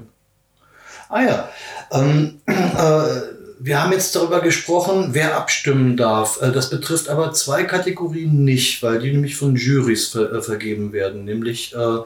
Ah 1.10 1.22
ja. 1.22 1.50
Ähm, 1.92 2.40
äh, 2.48 3.22
wir 3.60 3.84
haben 3.84 3.92
jetzt 3.92 4.16
darüber 4.16 4.40
gesprochen, 4.40 5.10
wer 5.12 5.36
abstimmen 5.36 5.98
darf. 5.98 6.42
Äh, 6.42 6.54
das 6.54 6.70
betrifft 6.70 7.10
aber 7.10 7.34
zwei 7.34 7.64
Kategorien 7.64 8.46
nicht, 8.46 8.82
weil 8.82 9.00
die 9.00 9.12
nämlich 9.12 9.36
von 9.36 9.58
Jurys 9.58 10.08
ver 10.08 10.32
äh, 10.32 10.42
vergeben 10.42 10.94
werden, 10.94 11.26
nämlich 11.26 11.76
äh, 11.76 11.98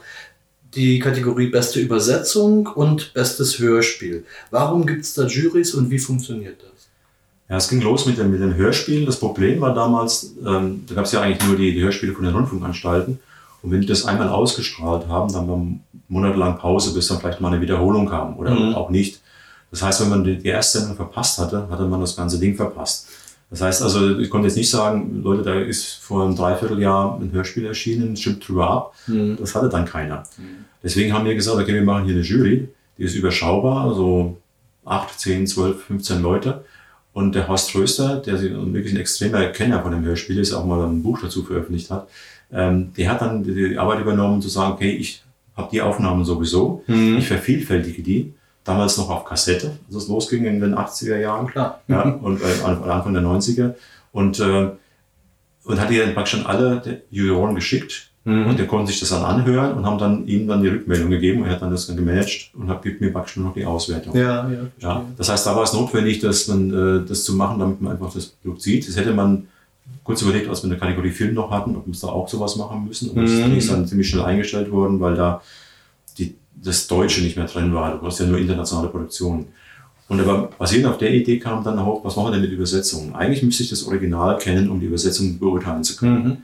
die 0.74 0.98
Kategorie 0.98 1.52
beste 1.52 1.80
Übersetzung 1.80 2.66
und 2.66 3.14
bestes 3.14 3.60
Hörspiel. 3.60 4.26
Warum 4.50 4.88
gibt 4.88 5.04
es 5.04 5.14
da 5.14 5.28
Jurys 5.28 5.76
und 5.76 5.92
wie 5.92 6.00
funktioniert 6.00 6.64
das? 6.64 6.83
Ja, 7.54 7.58
es 7.58 7.70
ging 7.70 7.82
los 7.82 8.08
mit 8.08 8.18
den, 8.18 8.32
mit 8.32 8.42
den 8.42 8.56
Hörspielen. 8.56 9.06
Das 9.06 9.20
Problem 9.20 9.62
war 9.62 9.76
damals, 9.76 10.34
ähm, 10.44 10.86
da 10.88 10.96
gab 10.96 11.06
es 11.06 11.12
ja 11.12 11.22
eigentlich 11.22 11.48
nur 11.48 11.56
die, 11.56 11.72
die 11.72 11.84
Hörspiele 11.84 12.12
von 12.12 12.26
den 12.26 12.34
Rundfunkanstalten. 12.34 13.20
Und 13.62 13.72
wenn 13.72 13.80
die 13.80 13.86
das 13.86 14.06
einmal 14.06 14.28
ausgestrahlt 14.28 15.08
haben, 15.08 15.32
dann 15.32 15.48
war 15.48 15.62
monatelang 16.08 16.58
Pause, 16.58 16.96
bis 16.96 17.10
dann 17.10 17.20
vielleicht 17.20 17.42
mal 17.42 17.50
eine 17.54 17.62
Wiederholung 17.62 18.10
kam 18.10 18.38
oder 18.38 18.56
Mhm. 18.56 18.74
auch 18.74 18.90
nicht. 18.90 19.22
Das 19.70 19.84
heißt, 19.84 20.02
wenn 20.02 20.10
man 20.10 20.24
die, 20.24 20.44
erste 20.44 20.80
Sendung 20.80 20.96
verpasst 20.96 21.38
hatte, 21.38 21.68
hatte 21.70 21.84
man 21.84 22.02
das 22.02 22.16
ganze 22.16 22.40
Ding 22.40 22.56
verpasst. 22.56 23.08
Das 23.52 23.62
heißt 23.62 23.84
also, 23.84 24.18
ich 24.18 24.32
konnte 24.32 24.48
jetzt 24.48 24.58
nicht 24.58 24.72
sagen, 24.72 25.22
Leute, 25.24 25.44
da 25.44 25.54
ist 25.54 25.94
vor 26.02 26.26
einem 26.26 26.36
Dreivierteljahr 26.36 27.20
ein 27.22 27.32
Hörspiel 27.34 27.68
erschienen, 27.68 28.18
stimmt 28.18 28.48
drüber 28.48 28.68
ab. 28.68 28.96
Mhm. 29.06 29.38
Das 29.40 29.54
hatte 29.54 29.70
dann 29.70 29.86
keiner. 29.86 30.24
Deswegen 30.82 31.14
haben 31.14 31.26
wir 31.26 31.36
gesagt, 31.36 31.60
okay, 31.60 31.76
wir 31.76 31.84
machen 31.84 32.06
hier 32.06 32.16
eine 32.16 32.24
Jury, 32.24 32.68
die 32.98 33.04
ist 33.04 33.14
überschaubar, 33.14 33.94
so 33.94 34.38
8, 34.86 35.20
10, 35.20 35.46
12, 35.46 35.84
15 35.84 36.24
Leute. 36.24 36.66
Und 37.14 37.36
der 37.36 37.48
Horst 37.48 37.72
Tröster, 37.72 38.18
der 38.18 38.42
wirklich 38.42 38.94
ein 38.94 38.98
extremer 39.00 39.46
Kenner 39.48 39.82
von 39.84 39.92
dem 39.92 40.04
Hörspiel 40.04 40.40
ist, 40.40 40.52
auch 40.54 40.66
mal 40.66 40.84
ein 40.84 41.04
Buch 41.04 41.20
dazu 41.22 41.44
veröffentlicht 41.44 41.92
hat, 41.92 42.08
ähm, 42.52 42.92
der 42.98 43.12
hat 43.12 43.22
dann 43.22 43.44
die 43.44 43.78
Arbeit 43.78 44.02
übernommen, 44.02 44.42
zu 44.42 44.50
sagen, 44.50 44.74
okay, 44.74 44.92
ich 44.92 45.24
habe 45.56 45.70
die 45.72 45.82
Aufnahmen 45.82 46.26
sowieso, 46.26 46.84
Mhm. 46.88 47.18
ich 47.18 47.28
vervielfältige 47.28 48.02
die, 48.02 48.34
damals 48.64 48.98
noch 48.98 49.10
auf 49.12 49.26
Kassette, 49.26 49.78
als 49.88 49.96
es 49.96 50.08
losging 50.08 50.46
in 50.46 50.60
den 50.60 50.74
80er 50.74 51.18
Jahren 51.18 51.48
Klar. 51.48 51.82
ja, 51.88 52.02
und 52.02 52.42
äh, 52.42 52.64
an- 52.66 52.84
Anfang 52.84 53.14
der 53.14 53.22
90er. 53.24 53.76
Und, 54.12 54.40
äh, 54.40 54.70
und 55.66 55.80
hat 55.80 55.90
die 55.90 55.98
dann 55.98 56.14
praktisch 56.14 56.36
an 56.40 56.46
alle 56.46 57.02
Juroren 57.12 57.56
geschickt. 57.56 58.10
Mhm. 58.26 58.48
Und 58.48 58.58
der 58.60 58.68
konnte 58.68 58.90
sich 58.92 59.00
das 59.02 59.10
dann 59.10 59.24
anhören 59.24 59.74
und 59.74 59.86
haben 59.86 59.98
dann 59.98 60.26
ihm 60.28 60.48
dann 60.48 60.62
die 60.62 60.70
Rückmeldung 60.70 61.10
gegeben 61.10 61.42
und 61.42 61.48
er 61.48 61.56
hat 61.56 61.62
dann 61.62 61.72
das 61.72 61.88
dann 61.88 61.98
gemanagt 61.98 62.52
und 62.58 62.70
hat 62.70 62.82
gibt 62.82 63.02
mir 63.02 63.12
praktisch 63.12 63.36
nur 63.36 63.48
noch 63.48 63.54
die 63.54 63.66
Auswertung. 63.66 64.16
Ja, 64.16 64.50
ja, 64.50 64.60
Ja, 64.80 65.06
das 65.18 65.28
heißt, 65.30 65.46
da 65.46 65.56
war 65.56 65.64
es 65.64 65.74
notwendig, 65.74 66.20
dass 66.20 66.48
man 66.48 67.02
äh, 67.04 67.06
das 67.08 67.26
zu 67.26 67.34
machen, 67.36 67.60
damit 67.60 67.82
man 67.82 67.92
einfach 67.92 68.14
das 68.14 68.28
Produkt 68.28 68.62
sieht. 68.62 68.88
Das 68.88 68.96
hätte 68.96 69.14
man 69.14 69.48
kurz 70.06 70.22
überlegt, 70.22 70.48
als 70.48 70.64
wir 70.64 70.70
eine 70.72 70.80
Kategorie 70.80 71.10
Film 71.12 71.34
noch 71.34 71.52
hatten, 71.52 71.76
ob 71.76 71.86
wir 71.86 71.94
da 72.00 72.08
auch 72.08 72.30
sowas 72.30 72.56
machen 72.56 72.86
müssen. 72.88 73.10
Und 73.10 73.24
das 73.24 73.32
Mhm. 73.32 73.58
ist 73.58 73.70
dann 73.72 73.86
ziemlich 73.88 74.08
schnell 74.10 74.24
eingestellt 74.24 74.72
worden, 74.72 75.02
weil 75.02 75.16
da 75.16 75.42
die, 76.18 76.36
das 76.64 76.88
Deutsche 76.88 77.22
nicht 77.22 77.36
mehr 77.36 77.48
drin 77.48 77.74
war. 77.74 77.98
Du 77.98 78.06
hast 78.06 78.20
ja 78.20 78.26
nur 78.26 78.38
internationale 78.38 78.88
Produktionen. 78.88 79.48
Und 80.08 80.20
aber 80.22 80.50
basierend 80.58 80.88
auf 80.88 80.98
der 80.98 81.14
Idee 81.14 81.40
kam 81.40 81.64
dann 81.64 81.80
auch, 81.80 82.04
was 82.06 82.16
machen 82.16 82.28
wir 82.28 82.32
denn 82.34 82.42
mit 82.42 82.52
Übersetzungen? 82.52 83.16
Eigentlich 83.16 83.44
müsste 83.44 83.64
ich 83.64 83.70
das 83.70 83.86
Original 83.86 84.38
kennen, 84.38 84.70
um 84.70 84.80
die 84.80 84.86
Übersetzung 84.86 85.40
beurteilen 85.40 85.84
zu 85.84 85.96
können. 85.98 86.24
Mhm. 86.24 86.38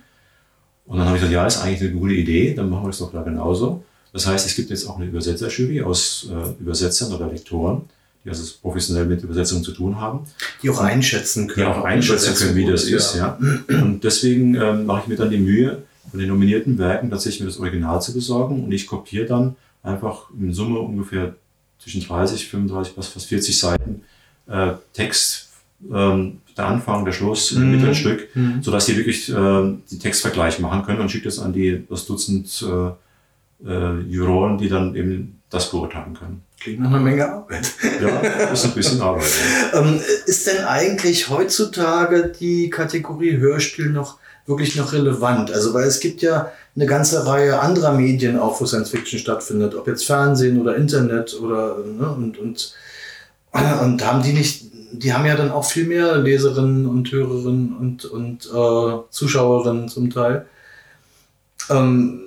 Und 0.89 0.98
dann 0.98 1.05
habe 1.08 1.17
ich 1.17 1.22
gesagt, 1.22 1.34
ja, 1.34 1.46
ist 1.46 1.62
eigentlich 1.62 1.81
eine 1.81 1.91
gute 2.00 2.13
Idee, 2.15 2.53
dann 2.55 2.69
machen 2.69 2.84
wir 2.86 2.89
es 2.89 2.98
doch 2.98 3.12
da 3.12 3.22
genauso. 3.22 3.84
Das 4.12 4.25
heißt, 4.25 4.46
es 4.48 4.55
gibt 4.55 4.72
jetzt 4.72 4.88
auch 4.88 4.98
eine 4.98 5.05
Übersetzerjury 5.05 5.84
aus 5.84 6.27
äh, 6.31 6.60
Übersetzern 6.62 7.13
oder 7.13 7.27
Lektoren, 7.27 7.84
die 8.25 8.29
also 8.29 8.43
professionell 8.62 9.05
mit 9.05 9.24
Übersetzungen 9.24 9.63
zu 9.63 9.72
tun 9.72 10.01
haben, 10.01 10.22
Die 10.63 10.69
auch 10.72 10.79
einschätzen 10.79 11.48
die 11.48 11.53
können. 11.53 11.67
auch 11.67 11.84
einschätzen 11.84 12.34
können, 12.34 12.55
wie 12.55 12.65
das 12.65 12.86
ist. 12.86 13.15
Ja. 13.15 13.38
Und 13.69 14.03
deswegen 14.03 14.55
ähm, 14.55 14.88
mache 14.88 15.01
ich 15.03 15.08
mir 15.08 15.15
dann 15.15 15.29
die 15.29 15.38
Mühe, 15.38 15.84
von 16.10 16.19
den 16.19 16.29
nominierten 16.29 16.79
Werken 16.79 17.12
tatsächlich 17.12 17.41
mir 17.41 17.46
das 17.46 17.60
Original 17.60 18.01
zu 18.01 18.12
besorgen 18.13 18.63
und 18.63 18.72
ich 18.72 18.88
kopiere 18.88 19.27
dann 19.27 19.55
einfach 19.84 20.31
in 20.38 20.51
Summe 20.53 20.79
ungefähr 20.79 21.36
zwischen 21.77 22.01
30, 22.01 22.48
35, 22.48 22.93
fast 22.96 23.13
fast 23.13 23.27
40 23.27 23.58
Seiten 23.60 24.01
äh, 24.48 24.72
Text, 24.93 25.49
ähm, 25.93 26.41
der 26.57 26.65
Anfang, 26.67 27.05
der 27.05 27.12
Schluss, 27.13 27.51
Mhm. 27.53 27.77
mhm. 27.79 27.86
ein 27.86 27.95
Stück, 27.95 28.27
Mhm. 28.36 28.62
sodass 28.62 28.86
die 28.86 28.98
wirklich 28.98 29.29
äh, 29.29 29.74
die 29.91 30.00
Textvergleich 30.00 30.59
machen 30.59 30.83
können 30.83 31.00
und 31.01 31.09
schickt 31.09 31.25
das 31.25 31.39
an 31.39 31.53
die 31.53 31.86
das 31.89 32.05
Dutzend 32.05 32.65
äh, 32.67 33.69
äh, 33.69 34.00
Juroren, 34.09 34.57
die 34.57 34.69
dann 34.69 34.95
eben 34.95 35.39
das 35.50 35.71
beurteilen 35.71 36.13
können. 36.13 36.41
Klingt 36.59 36.81
nach 36.81 36.89
einer 36.89 37.00
Menge 37.00 37.27
Arbeit. 37.31 37.71
Ja, 38.01 38.19
ist 38.51 38.65
ein 38.65 38.71
bisschen 38.74 39.01
Arbeit. 39.01 39.24
Ja. 39.74 39.79
Ähm, 39.81 40.00
ist 40.25 40.45
denn 40.48 40.65
eigentlich 40.65 41.29
heutzutage 41.29 42.33
die 42.39 42.69
Kategorie 42.69 43.38
Hörspiel 43.38 43.89
noch 43.89 44.17
wirklich 44.45 44.75
noch 44.75 44.91
relevant? 44.93 45.51
Also, 45.51 45.74
weil 45.74 45.86
es 45.86 46.00
gibt 46.01 46.21
ja 46.21 46.51
eine 46.75 46.86
ganze 46.86 47.25
Reihe 47.25 47.59
anderer 47.59 47.93
Medien 47.93 48.38
auch, 48.38 48.59
wo 48.59 48.65
Science 48.65 48.89
Fiction 48.89 49.19
stattfindet, 49.19 49.74
ob 49.75 49.88
jetzt 49.88 50.05
Fernsehen 50.05 50.59
oder 50.59 50.75
Internet 50.75 51.39
oder 51.39 51.77
ne, 51.86 52.09
und, 52.12 52.38
und, 52.38 52.74
und 53.51 54.05
haben 54.05 54.21
die 54.24 54.33
nicht, 54.33 54.65
die 54.91 55.13
haben 55.13 55.25
ja 55.25 55.36
dann 55.36 55.51
auch 55.51 55.65
viel 55.65 55.86
mehr 55.86 56.17
Leserinnen 56.17 56.86
und 56.86 57.12
Hörerinnen 57.12 57.75
und, 57.77 58.05
und 58.05 58.46
äh, 58.46 58.98
Zuschauerinnen 59.12 59.88
zum 59.89 60.10
Teil. 60.10 60.46
Ähm, 61.69 62.22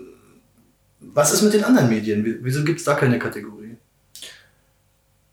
was 1.00 1.32
ist 1.32 1.42
mit 1.42 1.52
den 1.54 1.64
anderen 1.64 1.88
Medien? 1.88 2.24
Wie- 2.24 2.38
Wieso 2.42 2.64
gibt 2.64 2.78
es 2.78 2.84
da 2.84 2.94
keine 2.94 3.18
Kategorie? 3.18 3.76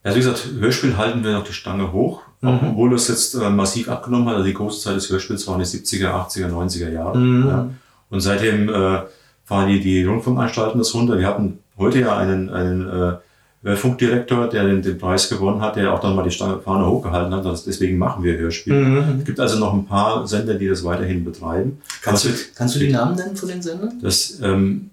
Also 0.03 0.15
wie 0.15 0.21
gesagt, 0.21 0.47
Hörspiel 0.59 0.97
halten 0.97 1.23
wir 1.23 1.33
noch 1.33 1.43
die 1.43 1.53
Stange 1.53 1.91
hoch, 1.91 2.21
Mhm. 2.41 2.59
obwohl 2.71 2.89
das 2.91 3.07
jetzt 3.09 3.35
äh, 3.35 3.49
massiv 3.49 3.89
abgenommen 3.89 4.27
hat. 4.29 4.35
Also 4.35 4.47
die 4.47 4.53
große 4.53 4.81
Zeit 4.81 4.95
des 4.95 5.09
Hörspiels 5.09 5.45
waren 5.47 5.59
die 5.59 5.65
70er, 5.65 6.11
80er, 6.11 6.47
90er 6.49 6.89
Jahre. 6.89 7.17
Mhm. 7.17 7.47
Ja. 7.47 7.69
Und 8.09 8.21
seitdem 8.21 8.69
äh, 8.69 9.01
fahren 9.45 9.67
die, 9.69 9.79
die 9.81 10.03
Rundfunkanstalten 10.05 10.79
das 10.79 10.93
runter. 10.93 11.19
Wir 11.19 11.27
hatten 11.27 11.59
heute 11.77 11.99
ja 11.99 12.17
einen, 12.17 12.49
einen 12.49 12.87
äh, 12.87 13.13
Funkdirektor, 13.61 14.47
der 14.47 14.63
den, 14.65 14.81
den 14.81 14.97
Preis 14.97 15.27
gewonnen 15.29 15.61
hat, 15.61 15.75
der 15.75 15.93
auch 15.93 15.99
dann 15.99 16.15
mal 16.15 16.23
die 16.23 16.31
Stange, 16.31 16.59
Fahne 16.59 16.85
hochgehalten 16.87 17.33
hat. 17.33 17.43
Das, 17.45 17.65
deswegen 17.65 17.97
machen 17.97 18.23
wir 18.23 18.37
Hörspiel. 18.37 18.73
Mhm. 18.73 19.19
Es 19.19 19.25
gibt 19.25 19.39
also 19.39 19.59
noch 19.59 19.73
ein 19.73 19.85
paar 19.85 20.25
Sender, 20.27 20.53
die 20.53 20.67
das 20.67 20.83
weiterhin 20.85 21.25
betreiben. 21.25 21.81
Kannst, 22.01 22.23
du, 22.25 22.29
es 22.29 22.37
wird- 22.45 22.55
kannst 22.55 22.75
du 22.75 22.79
die 22.79 22.89
Namen 22.91 23.15
nennen 23.15 23.35
von 23.35 23.49
den 23.49 23.61
Sendern? 23.61 23.99
Das, 24.01 24.39
ähm, 24.41 24.91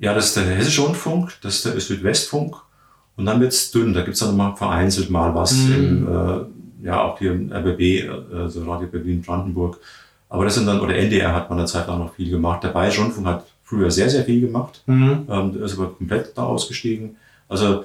ja, 0.00 0.12
das 0.14 0.26
ist 0.26 0.36
der 0.38 0.44
Hessische 0.44 0.82
Rundfunk, 0.82 1.34
das 1.42 1.56
ist 1.56 1.66
der 1.66 1.78
Südwestfunk. 1.80 2.56
Und 3.16 3.26
dann 3.26 3.40
wird's 3.40 3.70
dünn. 3.70 3.92
Da 3.92 4.00
gibt's 4.02 4.20
dann 4.20 4.36
mal 4.36 4.56
vereinzelt 4.56 5.10
mal 5.10 5.34
was 5.34 5.52
Mhm. 5.54 5.74
im, 5.74 6.08
äh, 6.08 6.86
ja, 6.86 7.02
auch 7.02 7.18
hier 7.18 7.32
im 7.32 7.52
RBB, 7.52 7.80
äh, 8.08 8.48
so 8.48 8.64
Radio 8.64 8.88
Berlin-Brandenburg. 8.88 9.78
Aber 10.30 10.44
das 10.44 10.54
sind 10.54 10.66
dann, 10.66 10.80
oder 10.80 10.94
NDR 10.96 11.34
hat 11.34 11.50
man 11.50 11.58
eine 11.58 11.66
Zeit 11.68 11.86
lang 11.86 11.98
noch 11.98 12.14
viel 12.14 12.30
gemacht. 12.30 12.64
Der 12.64 12.68
Bayerische 12.70 13.02
Rundfunk 13.02 13.26
hat 13.26 13.44
früher 13.62 13.90
sehr, 13.90 14.08
sehr 14.08 14.24
viel 14.24 14.40
gemacht. 14.40 14.82
Mhm. 14.86 15.26
Ähm, 15.28 15.52
der 15.52 15.62
ist 15.62 15.76
aber 15.78 15.90
komplett 15.92 16.32
da 16.36 16.44
ausgestiegen. 16.44 17.16
Also 17.48 17.84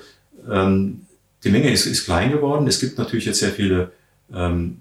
ähm, 0.49 1.01
die 1.43 1.49
Menge 1.49 1.69
ist, 1.71 1.85
ist 1.85 2.05
klein 2.05 2.31
geworden. 2.31 2.67
Es 2.67 2.79
gibt 2.79 2.97
natürlich 2.97 3.25
jetzt 3.25 3.39
sehr 3.39 3.51
viele 3.51 3.91
ähm, 4.33 4.79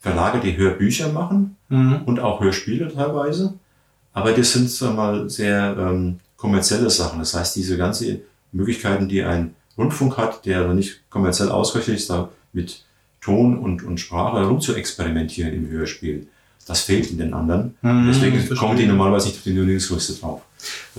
Verlage, 0.00 0.40
die 0.40 0.56
Hörbücher 0.56 1.12
machen 1.12 1.56
Mhm. 1.72 2.02
und 2.04 2.20
auch 2.20 2.40
Hörspiele 2.42 2.92
teilweise. 2.92 3.54
Aber 4.12 4.32
das 4.32 4.52
sind 4.52 4.68
sagen 4.68 4.94
wir 4.94 5.02
mal 5.02 5.30
sehr 5.30 5.74
ähm, 5.78 6.18
kommerzielle 6.36 6.90
Sachen. 6.90 7.18
Das 7.18 7.32
heißt, 7.32 7.56
diese 7.56 7.78
ganzen 7.78 8.20
Möglichkeiten, 8.52 9.08
die 9.08 9.22
ein 9.22 9.54
Rundfunk 9.78 10.18
hat, 10.18 10.44
der 10.44 10.60
aber 10.60 10.74
nicht 10.74 11.00
kommerziell 11.08 11.48
ausgerichtet 11.48 11.94
ist, 11.94 12.10
da 12.10 12.28
mit 12.52 12.84
Ton 13.22 13.56
und, 13.56 13.82
und 13.84 14.00
Sprache 14.00 14.40
herum 14.40 14.60
zu 14.60 14.74
experimentieren 14.74 15.54
im 15.54 15.70
Hörspiel, 15.70 16.26
das 16.66 16.80
fehlt 16.82 17.10
in 17.10 17.18
den 17.18 17.34
anderen. 17.34 17.74
Mhm, 17.82 18.06
Deswegen 18.08 18.56
kommen 18.56 18.76
die 18.76 18.86
normalerweise 18.86 19.26
nicht 19.28 19.38
auf 19.38 19.42
die 19.44 19.52
Nominierungsliste 19.54 20.14
drauf. 20.20 20.42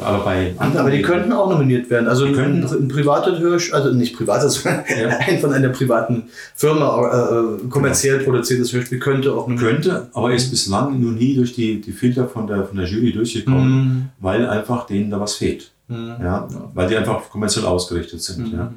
Aber 0.01 0.25
bei 0.25 0.53
anderen 0.57 0.79
Aber 0.87 0.91
die 0.91 1.01
könnten 1.01 1.31
auch 1.31 1.49
nominiert 1.49 1.89
werden. 1.89 2.09
Also 2.09 2.25
Die 2.25 2.31
ein, 2.31 2.35
könnten. 2.35 2.83
ein 2.83 2.87
privates 2.89 3.39
Hörspiel, 3.39 3.73
also 3.75 3.93
nicht 3.93 4.13
privates, 4.13 4.55
sondern 4.55 4.83
Ja. 4.89 5.17
ein 5.27 5.39
von 5.39 5.53
einer 5.53 5.69
privaten 5.69 6.23
Firma 6.53 7.57
äh, 7.63 7.67
kommerziell 7.69 8.19
produziertes 8.19 8.73
Hörspiel 8.73 8.99
könnte 8.99 9.31
auch 9.33 9.47
nominiert 9.47 9.83
könnte, 9.83 10.09
aber 10.13 10.33
ist 10.33 10.49
bislang 10.51 10.99
nur 10.99 11.13
nie 11.13 11.35
durch 11.35 11.53
die, 11.53 11.79
die 11.79 11.93
Filter 11.93 12.27
von 12.27 12.45
der, 12.45 12.65
von 12.65 12.75
der 12.75 12.87
Jury 12.87 13.13
durchgekommen, 13.13 13.69
Mhm. 13.85 14.09
weil 14.19 14.45
einfach 14.49 14.85
denen 14.85 15.09
da 15.09 15.19
was 15.21 15.35
fehlt. 15.35 15.71
Mhm. 15.87 16.15
Ja, 16.21 16.45
weil 16.73 16.89
die 16.89 16.97
einfach 16.97 17.29
kommerziell 17.29 17.65
ausgerichtet 17.65 18.21
sind. 18.21 18.51
Mhm. 18.51 18.57
Ja. 18.57 18.73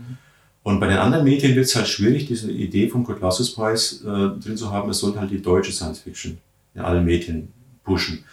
Und 0.62 0.79
bei 0.81 0.87
den 0.88 0.99
anderen 0.99 1.25
Medien 1.25 1.55
wird 1.57 1.66
es 1.66 1.75
halt 1.75 1.88
schwierig, 1.88 2.27
diese 2.27 2.51
Idee 2.51 2.88
vom 2.88 3.05
Kurt 3.05 3.20
Lassus 3.20 3.53
Preis 3.55 4.03
äh, 4.05 4.09
drin 4.40 4.57
zu 4.57 4.70
haben, 4.70 4.88
es 4.90 4.99
sollte 4.99 5.18
halt 5.20 5.31
die 5.33 5.42
deutsche 5.42 5.72
Science 5.72 5.99
Fiction 6.01 6.38
in 6.77 6.83
allen 6.83 7.05
Medien 7.05 7.49
pushen. 7.85 8.25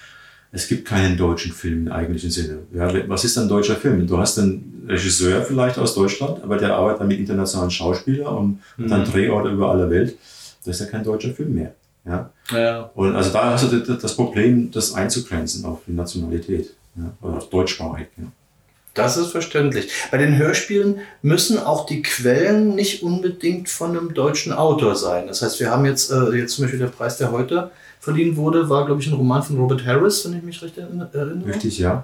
Es 0.51 0.67
gibt 0.67 0.85
keinen 0.87 1.17
deutschen 1.17 1.51
Film 1.51 1.87
im 1.87 1.91
eigentlichen 1.91 2.29
Sinne. 2.29 2.59
Ja, 2.73 2.91
was 3.09 3.23
ist 3.23 3.37
ein 3.37 3.47
deutscher 3.49 3.75
Film? 3.75 4.05
Du 4.05 4.17
hast 4.19 4.37
einen 4.37 4.85
Regisseur 4.87 5.41
vielleicht 5.41 5.79
aus 5.79 5.95
Deutschland, 5.95 6.43
aber 6.43 6.57
der 6.57 6.75
arbeitet 6.75 7.01
dann 7.01 7.07
mit 7.07 7.19
internationalen 7.19 7.71
Schauspielern 7.71 8.35
und 8.37 8.59
Mhm. 8.77 8.87
dann 8.89 9.05
Drehorte 9.05 9.49
über 9.49 9.71
alle 9.71 9.89
Welt. 9.89 10.15
Das 10.63 10.75
ist 10.79 10.85
ja 10.85 10.91
kein 10.91 11.03
deutscher 11.03 11.31
Film 11.33 11.55
mehr. 11.55 11.73
Ja? 12.05 12.29
Ja. 12.51 12.91
Und 12.93 13.15
also 13.15 13.31
da 13.31 13.51
hast 13.53 13.71
du 13.71 13.77
das- 13.79 14.15
Problem, 14.15 14.69
das 14.71 14.93
einzugrenzen 14.93 15.65
auf 15.65 15.79
die 15.87 15.93
Nationalität. 15.93 16.73
Ja? 16.95 17.11
Oder 17.21 17.37
auf 17.37 17.49
deutschsprachig. 17.49 18.07
Ja. 18.17 18.23
Das 18.93 19.17
ist 19.17 19.27
verständlich. 19.31 19.89
Bei 20.11 20.17
den 20.19 20.37
Hörspielen 20.37 20.99
müssen 21.23 21.57
auch 21.57 21.85
die 21.87 22.01
Quellen 22.03 22.75
nicht 22.75 23.01
unbedingt 23.01 23.67
von 23.69 23.91
einem 23.97 24.13
deutschen 24.13 24.53
Autor 24.53 24.95
sein. 24.95 25.25
Das 25.27 25.41
heißt, 25.41 25.59
wir 25.59 25.71
haben 25.71 25.85
jetzt, 25.85 26.11
äh, 26.11 26.31
jetzt 26.35 26.55
zum 26.55 26.65
Beispiel 26.65 26.79
der 26.79 26.87
Preis, 26.87 27.17
der 27.17 27.31
heute 27.31 27.71
verliehen 27.99 28.35
wurde, 28.35 28.69
war, 28.69 28.85
glaube 28.85 29.01
ich, 29.01 29.07
ein 29.07 29.13
Roman 29.13 29.41
von 29.41 29.57
Robert 29.57 29.83
Harris, 29.85 30.23
wenn 30.25 30.37
ich 30.37 30.43
mich 30.43 30.61
recht 30.61 30.77
erinner- 30.77 31.09
erinnere. 31.13 31.47
Richtig, 31.49 31.79
ja. 31.79 32.03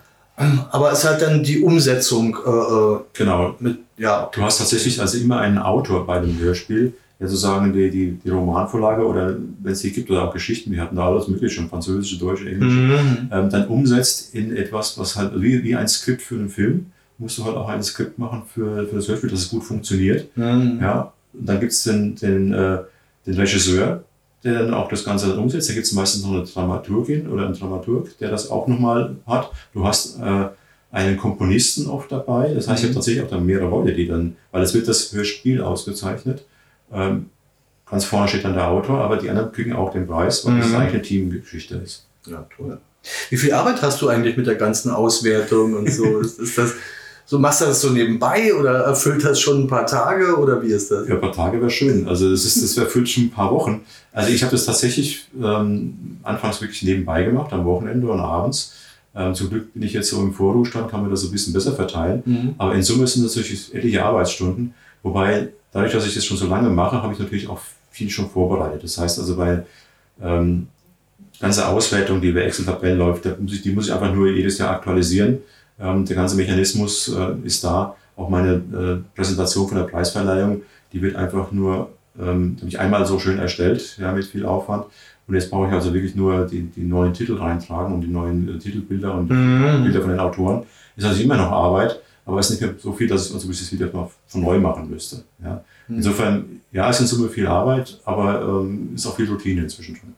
Aber 0.71 0.91
es 0.91 1.03
hat 1.03 1.21
dann 1.21 1.43
die 1.43 1.61
Umsetzung 1.61 2.37
äh, 2.45 2.49
äh, 2.49 2.99
Genau. 3.13 3.55
mit, 3.59 3.77
ja, 3.97 4.29
Du 4.33 4.41
hast 4.41 4.57
tatsächlich 4.59 4.99
also 5.01 5.17
immer 5.17 5.39
einen 5.41 5.57
Autor 5.57 6.07
bei 6.07 6.19
dem 6.19 6.39
Hörspiel, 6.39 6.93
der 7.19 7.27
sozusagen 7.27 7.73
die, 7.73 7.89
die, 7.89 8.11
die 8.23 8.29
Romanvorlage 8.29 9.05
oder 9.05 9.35
wenn 9.61 9.71
es 9.73 9.81
die 9.81 9.91
gibt 9.91 10.09
oder 10.09 10.23
auch 10.27 10.33
Geschichten, 10.33 10.71
wir 10.71 10.81
hatten 10.81 10.95
da 10.95 11.07
alles 11.07 11.27
mögliche, 11.27 11.55
schon 11.55 11.69
französische, 11.69 12.17
deutsche, 12.17 12.49
englische, 12.49 12.77
Mhm. 12.79 13.29
ähm, 13.31 13.49
dann 13.49 13.67
umsetzt 13.67 14.33
in 14.33 14.55
etwas, 14.55 14.97
was 14.97 15.15
halt 15.17 15.33
wie, 15.41 15.63
wie 15.63 15.75
ein 15.75 15.87
Skript 15.87 16.21
für 16.21 16.35
einen 16.35 16.49
Film, 16.49 16.85
musst 17.17 17.37
du 17.37 17.43
halt 17.43 17.57
auch 17.57 17.67
ein 17.67 17.83
Skript 17.83 18.17
machen 18.17 18.43
für, 18.47 18.87
für 18.87 18.95
das 18.95 19.07
Hörspiel, 19.09 19.29
dass 19.29 19.39
es 19.41 19.49
gut 19.49 19.63
funktioniert. 19.63 20.35
Mhm. 20.37 20.79
Ja, 20.81 21.11
und 21.33 21.47
dann 21.49 21.59
gibt 21.59 21.73
es 21.73 21.83
den, 21.83 22.15
den, 22.15 22.53
äh, 22.53 22.77
den 23.25 23.33
Regisseur, 23.35 24.03
der 24.45 24.59
dann 24.63 24.73
auch 24.73 24.87
das 24.87 25.03
Ganze 25.03 25.27
dann 25.27 25.39
umsetzt. 25.39 25.67
Da 25.69 25.73
gibt 25.73 25.85
es 25.85 25.91
meistens 25.91 26.23
noch 26.23 26.31
eine 26.33 26.43
Dramaturgin 26.45 27.27
oder 27.27 27.45
einen 27.45 27.53
Dramaturg, 27.53 28.17
der 28.19 28.31
das 28.31 28.49
auch 28.49 28.67
nochmal 28.67 29.17
hat. 29.27 29.51
Du 29.73 29.85
hast 29.85 30.17
äh, 30.21 30.45
einen 30.91 31.17
Komponisten 31.17 31.87
oft 31.87 32.09
dabei. 32.13 32.53
Das 32.53 32.69
heißt, 32.69 32.79
ich 32.79 32.85
habe 32.85 32.95
tatsächlich 32.95 33.23
auch 33.25 33.29
dann 33.29 33.45
mehrere 33.45 33.69
Leute, 33.69 33.93
die 33.93 34.07
dann, 34.07 34.37
weil 34.53 34.63
es 34.63 34.73
wird 34.73 34.87
das 34.87 35.11
Hörspiel 35.11 35.61
ausgezeichnet, 35.61 36.45
ähm, 36.93 37.27
ganz 37.89 38.05
vorne 38.05 38.27
steht 38.27 38.43
dann 38.45 38.53
der 38.53 38.67
Autor, 38.67 38.99
aber 39.01 39.17
die 39.17 39.29
anderen 39.29 39.51
kriegen 39.51 39.73
auch 39.73 39.91
den 39.91 40.07
Preis, 40.07 40.45
weil 40.45 40.57
das 40.57 40.69
Mhm. 40.69 40.75
eigentlich 40.75 40.93
eine 40.93 41.01
Teamgeschichte 41.01 41.75
ist. 41.75 42.05
Ja, 42.27 42.45
toll. 42.55 42.77
Wie 43.29 43.37
viel 43.37 43.53
Arbeit 43.53 43.81
hast 43.81 44.01
du 44.01 44.09
eigentlich 44.09 44.35
mit 44.37 44.45
der 44.47 44.55
ganzen 44.55 44.91
Auswertung 44.91 45.73
und 45.75 45.91
so? 45.91 46.19
ist, 46.21 46.39
ist 46.39 46.57
das, 46.57 46.73
so 47.25 47.39
machst 47.39 47.61
du 47.61 47.65
das 47.65 47.79
so 47.81 47.91
nebenbei 47.91 48.53
oder 48.53 48.79
erfüllt 48.79 49.23
das 49.23 49.39
schon 49.39 49.63
ein 49.63 49.67
paar 49.67 49.85
Tage 49.85 50.35
oder 50.37 50.61
wie 50.61 50.67
ist 50.67 50.91
das? 50.91 51.07
Ja, 51.07 51.15
ein 51.15 51.21
paar 51.21 51.31
Tage 51.31 51.59
wäre 51.59 51.69
schön. 51.69 52.07
Also 52.07 52.29
das 52.29 52.43
ist, 52.45 52.61
das 52.61 52.75
erfüllt 52.77 53.07
schon 53.09 53.25
ein 53.25 53.31
paar 53.31 53.51
Wochen. 53.51 53.81
Also 54.11 54.31
ich 54.31 54.41
habe 54.43 54.51
das 54.51 54.65
tatsächlich 54.65 55.27
ähm, 55.41 56.17
anfangs 56.23 56.59
wirklich 56.61 56.81
nebenbei 56.83 57.23
gemacht, 57.23 57.53
am 57.53 57.65
Wochenende 57.65 58.07
und 58.07 58.19
abends. 58.19 58.73
Ähm, 59.15 59.33
zum 59.33 59.49
Glück 59.49 59.73
bin 59.73 59.83
ich 59.83 59.93
jetzt 59.93 60.09
so 60.09 60.21
im 60.21 60.33
Vorruhestand, 60.33 60.89
kann 60.91 61.01
man 61.01 61.09
das 61.09 61.21
so 61.21 61.27
ein 61.27 61.31
bisschen 61.31 61.53
besser 61.53 61.73
verteilen. 61.73 62.21
Mhm. 62.25 62.55
Aber 62.57 62.75
in 62.75 62.83
Summe 62.83 63.07
sind 63.07 63.23
das 63.25 63.35
natürlich 63.35 63.73
etliche 63.73 64.03
Arbeitsstunden. 64.03 64.73
Wobei, 65.03 65.49
dadurch, 65.71 65.93
dass 65.93 66.05
ich 66.05 66.15
das 66.15 66.25
schon 66.25 66.37
so 66.37 66.47
lange 66.47 66.69
mache, 66.69 67.01
habe 67.01 67.13
ich 67.13 67.19
natürlich 67.19 67.47
auch 67.47 67.59
viel 67.91 68.09
schon 68.09 68.29
vorbereitet. 68.29 68.83
Das 68.83 68.97
heißt 68.97 69.19
also, 69.19 69.35
bei 69.35 69.63
ähm, 70.21 70.67
ganze 71.39 71.67
Auswertung, 71.67 72.21
die 72.21 72.29
über 72.29 72.43
Excel-Tabellen 72.43 72.97
läuft, 72.97 73.25
die 73.25 73.71
muss 73.71 73.87
ich 73.87 73.93
einfach 73.93 74.13
nur 74.13 74.29
jedes 74.29 74.57
Jahr 74.57 74.71
aktualisieren. 74.71 75.39
Ähm, 75.79 76.05
der 76.05 76.15
ganze 76.15 76.35
Mechanismus 76.35 77.07
äh, 77.09 77.35
ist 77.45 77.63
da. 77.63 77.95
Auch 78.17 78.29
meine 78.29 78.53
äh, 78.55 79.15
Präsentation 79.15 79.67
von 79.67 79.77
der 79.77 79.85
Preisverleihung, 79.85 80.63
die 80.91 81.01
wird 81.01 81.15
einfach 81.15 81.51
nur, 81.51 81.89
ähm, 82.19 82.57
habe 82.59 82.67
ich 82.67 82.79
einmal 82.79 83.05
so 83.05 83.17
schön 83.17 83.39
erstellt, 83.39 83.97
ja, 83.97 84.11
mit 84.11 84.25
viel 84.25 84.45
Aufwand. 84.45 84.85
Und 85.27 85.35
jetzt 85.35 85.49
brauche 85.51 85.67
ich 85.67 85.73
also 85.73 85.93
wirklich 85.93 86.15
nur 86.15 86.45
die, 86.45 86.63
die 86.63 86.83
neuen 86.83 87.13
Titel 87.13 87.37
reintragen 87.37 87.93
und 87.93 88.01
die 88.01 88.07
neuen 88.07 88.55
äh, 88.55 88.59
Titelbilder 88.59 89.13
und 89.13 89.29
Mhm. 89.29 89.83
Bilder 89.83 90.01
von 90.01 90.09
den 90.09 90.19
Autoren. 90.19 90.63
Ist 90.97 91.05
also 91.05 91.21
immer 91.21 91.37
noch 91.37 91.51
Arbeit, 91.51 92.01
aber 92.29 92.39
es 92.39 92.49
ist 92.49 92.61
nicht 92.61 92.61
mehr 92.61 92.79
so 92.81 92.93
viel, 92.93 93.07
dass 93.07 93.27
ich, 93.27 93.33
also 93.33 93.49
ich 93.49 93.59
das 93.59 93.71
wieder 93.71 93.91
mal 93.91 94.09
von 94.27 94.41
neu 94.41 94.59
machen 94.59 94.89
müsste. 94.89 95.23
Ja. 95.43 95.63
Insofern, 95.87 96.61
ja, 96.71 96.87
es 96.89 96.97
ist 96.97 97.01
in 97.11 97.17
Summe 97.17 97.29
viel 97.29 97.47
Arbeit, 97.47 97.99
aber 98.05 98.41
ähm, 98.41 98.91
ist 98.93 99.07
auch 99.07 99.15
viel 99.15 99.27
Routine 99.27 99.61
inzwischen 99.61 99.95
schon. 99.95 100.13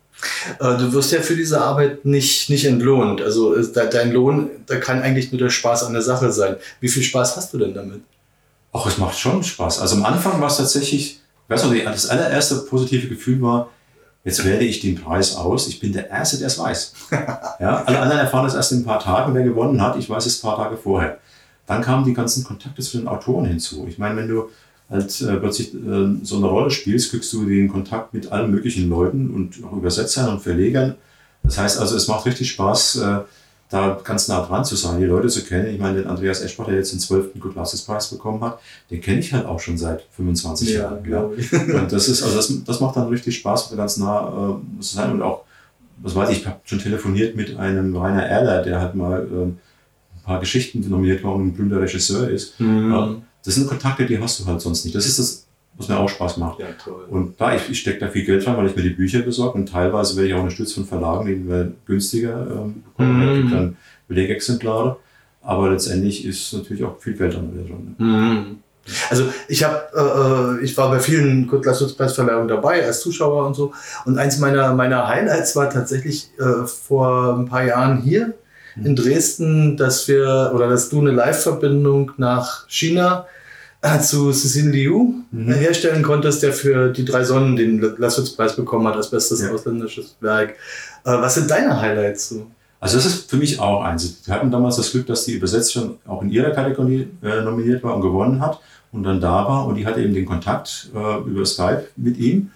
Äh, 0.60 0.78
Du 0.78 0.92
wirst 0.92 1.12
ja 1.14 1.22
für 1.22 1.36
diese 1.36 1.62
Arbeit 1.62 2.04
nicht, 2.04 2.50
nicht 2.50 2.66
entlohnt. 2.66 3.22
Also 3.22 3.54
ist 3.54 3.74
dein 3.78 4.12
Lohn, 4.12 4.50
da 4.66 4.76
kann 4.78 5.02
eigentlich 5.02 5.32
nur 5.32 5.40
der 5.40 5.50
Spaß 5.50 5.86
an 5.86 5.94
der 5.94 6.02
Sache 6.02 6.32
sein. 6.32 6.58
Wie 6.82 6.90
viel 6.90 7.04
Spaß 7.04 7.38
hast 7.38 7.54
du 7.54 7.58
denn 7.58 7.74
damit? 7.74 8.02
Ach, 8.74 8.86
es 8.86 8.98
macht 8.98 9.18
schon 9.18 9.44
Spaß. 9.44 9.80
Also 9.80 9.96
am 9.96 10.04
Anfang 10.04 10.40
war 10.42 10.48
es 10.48 10.58
tatsächlich, 10.58 11.22
ich 11.22 11.22
weiß 11.48 11.64
noch, 11.64 11.74
das 11.74 12.10
allererste 12.10 12.56
positive 12.70 13.08
Gefühl 13.08 13.42
war, 13.42 13.70
jetzt 14.26 14.44
wähle 14.44 14.64
ich 14.66 14.82
den 14.82 14.96
Preis 14.96 15.36
aus. 15.38 15.70
Ich 15.70 15.80
bin 15.80 15.94
der 15.94 16.10
Erste, 16.10 16.38
der 16.38 16.48
es 16.48 16.60
weiß. 16.60 16.94
Ja, 17.60 17.84
alle 17.86 18.00
anderen 18.00 18.20
erfahren 18.22 18.48
es 18.48 18.56
erst 18.56 18.72
in 18.72 18.80
ein 18.80 18.86
paar 18.86 19.00
Tagen, 19.00 19.36
wer 19.36 19.44
gewonnen 19.44 19.80
hat. 19.82 19.96
Ich 19.96 20.10
weiß 20.10 20.26
es 20.26 20.40
ein 20.40 20.42
paar 20.42 20.58
Tage 20.58 20.76
vorher. 20.78 21.20
Dann 21.72 21.82
kamen 21.82 22.04
die 22.04 22.14
ganzen 22.14 22.44
Kontakte 22.44 22.82
zu 22.82 22.98
den 22.98 23.08
Autoren 23.08 23.46
hinzu. 23.46 23.86
Ich 23.88 23.98
meine, 23.98 24.18
wenn 24.18 24.28
du 24.28 24.50
halt 24.90 25.22
äh, 25.22 25.38
plötzlich 25.38 25.74
äh, 25.74 26.18
so 26.22 26.36
eine 26.36 26.48
Rolle 26.48 26.70
spielst, 26.70 27.12
kriegst 27.12 27.32
du 27.32 27.46
den 27.46 27.70
Kontakt 27.70 28.14
mit 28.14 28.30
allen 28.30 28.52
möglichen 28.52 28.90
Leuten 28.90 29.30
und 29.34 29.64
auch 29.64 29.78
Übersetzern 29.78 30.34
und 30.34 30.42
Verlegern. 30.42 30.96
Das 31.44 31.58
heißt 31.58 31.80
also, 31.80 31.96
es 31.96 32.10
macht 32.10 32.26
richtig 32.26 32.52
Spaß, 32.52 32.98
äh, 32.98 33.20
da 33.70 34.02
ganz 34.04 34.28
nah 34.28 34.46
dran 34.46 34.66
zu 34.66 34.76
sein, 34.76 35.00
die 35.00 35.06
Leute 35.06 35.30
zu 35.30 35.46
kennen. 35.46 35.74
Ich 35.74 35.80
meine, 35.80 36.00
den 36.00 36.08
Andreas 36.08 36.42
Eschbach, 36.42 36.66
der 36.66 36.76
jetzt 36.76 36.92
den 36.92 37.00
12. 37.00 37.40
Good 37.40 37.54
Glasses 37.54 37.84
Preis 37.84 38.10
bekommen 38.10 38.44
hat, 38.44 38.60
den 38.90 39.00
kenne 39.00 39.20
ich 39.20 39.32
halt 39.32 39.46
auch 39.46 39.62
schon 39.62 39.78
seit 39.78 40.04
25 40.18 40.72
Jahren. 40.72 40.96
Ja. 40.96 41.02
glaube 41.04 41.36
ich. 41.38 41.54
Und 41.54 41.90
das 41.90 42.10
ist, 42.10 42.22
also 42.22 42.36
das, 42.36 42.52
das 42.66 42.82
macht 42.82 42.98
dann 42.98 43.08
richtig 43.08 43.38
Spaß, 43.38 43.70
da 43.70 43.78
ganz 43.78 43.96
nah 43.96 44.60
äh, 44.60 44.82
zu 44.82 44.96
sein. 44.96 45.14
Und 45.14 45.22
auch, 45.22 45.46
was 46.02 46.16
weiß 46.16 46.32
ich, 46.32 46.40
ich 46.40 46.48
habe 46.48 46.60
schon 46.66 46.80
telefoniert 46.80 47.38
mit 47.38 47.56
einem 47.56 47.96
Rainer 47.96 48.26
Erler, 48.26 48.62
der 48.62 48.82
halt 48.82 48.94
mal 48.94 49.26
ähm, 49.32 49.58
paar 50.24 50.40
Geschichten 50.40 50.88
nominiert 50.90 51.24
war 51.24 51.36
und 51.36 51.48
ein 51.48 51.54
berühmter 51.54 51.82
Regisseur 51.82 52.30
ist. 52.30 52.60
Mhm. 52.60 52.92
Ja, 52.92 53.16
das 53.44 53.56
sind 53.56 53.68
Kontakte, 53.68 54.06
die 54.06 54.20
hast 54.20 54.40
du 54.40 54.46
halt 54.46 54.62
sonst 54.62 54.86
nicht. 54.86 54.96
Das 54.96 55.06
ist 55.06 55.20
das, 55.20 55.48
was 55.78 55.88
mir 55.88 55.98
auch 55.98 56.10
Spaß 56.10 56.38
macht. 56.38 56.60
Ja. 56.60 56.68
Und 57.10 57.40
da, 57.40 57.56
ich, 57.56 57.70
ich 57.70 57.80
stecke 57.80 58.00
da 58.00 58.08
viel 58.08 58.26
Geld 58.26 58.46
rein, 58.46 58.58
weil 58.58 58.68
ich 58.68 58.76
mir 58.76 58.84
die 58.84 58.90
Bücher 58.90 59.22
besorge 59.22 59.58
und 59.58 59.68
teilweise 59.68 60.16
werde 60.16 60.30
ich 60.30 60.34
auch 60.34 60.40
unterstützt 60.40 60.76
von 60.76 60.86
Verlagen, 60.86 61.26
die 61.26 61.48
wir 61.48 61.72
günstiger 61.86 62.48
ähm, 62.52 62.84
bekommen. 62.84 63.20
Mhm. 63.20 63.42
Gibt 63.42 63.54
dann 63.54 63.78
Belegexemplare. 64.08 64.98
Aber 65.44 65.72
letztendlich 65.72 66.24
ist 66.26 66.54
natürlich 66.54 66.84
auch 66.84 67.00
viel 67.00 67.14
Geld 67.14 67.36
an 67.36 67.52
der 67.56 67.64
drin. 67.64 67.96
Mhm. 67.98 68.58
Also 69.10 69.26
ich 69.48 69.64
habe, 69.64 70.60
äh, 70.60 70.64
ich 70.64 70.76
war 70.78 70.90
bei 70.90 71.00
vielen 71.00 71.48
Kulturleistungspreisverleihungen 71.48 72.48
dabei 72.48 72.86
als 72.86 73.02
Zuschauer 73.02 73.46
und 73.48 73.56
so. 73.56 73.74
Und 74.06 74.18
eins 74.18 74.40
meiner 74.40 74.74
meiner 74.74 75.08
Highlights 75.08 75.56
war 75.56 75.70
tatsächlich 75.70 76.30
äh, 76.40 76.66
vor 76.68 77.38
ein 77.38 77.46
paar 77.46 77.64
Jahren 77.64 78.02
hier 78.02 78.34
in 78.76 78.96
Dresden, 78.96 79.78
dass 79.78 80.08
wir 80.08 80.52
oder 80.54 80.70
dass 80.70 80.90
du 80.90 81.00
eine 81.02 81.12
Live-Verbindung 81.12 82.12
nach 82.18 82.68
China 82.68 83.26
äh, 83.82 84.00
zu 84.00 84.30
Cécile 84.32 84.70
Liu 84.72 85.14
Mhm. 85.32 85.50
äh, 85.52 85.56
herstellen 85.56 86.04
konntest, 86.04 86.44
der 86.44 86.54
für 86.54 86.90
die 86.90 87.04
drei 87.06 87.24
Sonnen 87.24 87.56
den 87.56 87.80
Laswitz-Preis 87.98 88.56
bekommen 88.56 88.88
hat 88.88 88.96
als 88.96 89.10
bestes 89.10 89.42
Ja. 89.42 89.52
ausländisches 89.52 90.16
Werk. 90.22 90.52
Äh, 91.04 91.12
was 91.14 91.36
sind 91.36 91.50
deine 91.50 91.80
Highlights? 91.82 92.30
So? 92.30 92.48
Also 92.80 92.98
das 92.98 93.06
ist 93.06 93.30
für 93.30 93.38
mich 93.38 93.60
auch 93.60 93.84
eins. 93.84 94.22
Wir 94.26 94.34
hatten 94.36 94.52
damals 94.52 94.76
das 94.78 94.92
Glück, 94.92 95.06
dass 95.08 95.26
die 95.26 95.34
Übersetzerin 95.34 95.96
auch 96.08 96.22
in 96.22 96.30
ihrer 96.32 96.52
Kategorie 96.52 97.08
äh, 97.24 97.42
nominiert 97.42 97.84
war 97.84 97.96
und 97.96 98.02
gewonnen 98.02 98.42
hat 98.42 98.60
und 98.92 99.04
dann 99.04 99.22
da 99.22 99.48
war 99.48 99.66
und 99.68 99.76
die 99.76 99.86
hatte 99.86 100.02
eben 100.02 100.14
den 100.14 100.26
Kontakt 100.26 100.90
äh, 100.96 101.30
über 101.30 101.46
Skype 101.46 101.86
mit 101.96 102.18
ihm 102.18 102.50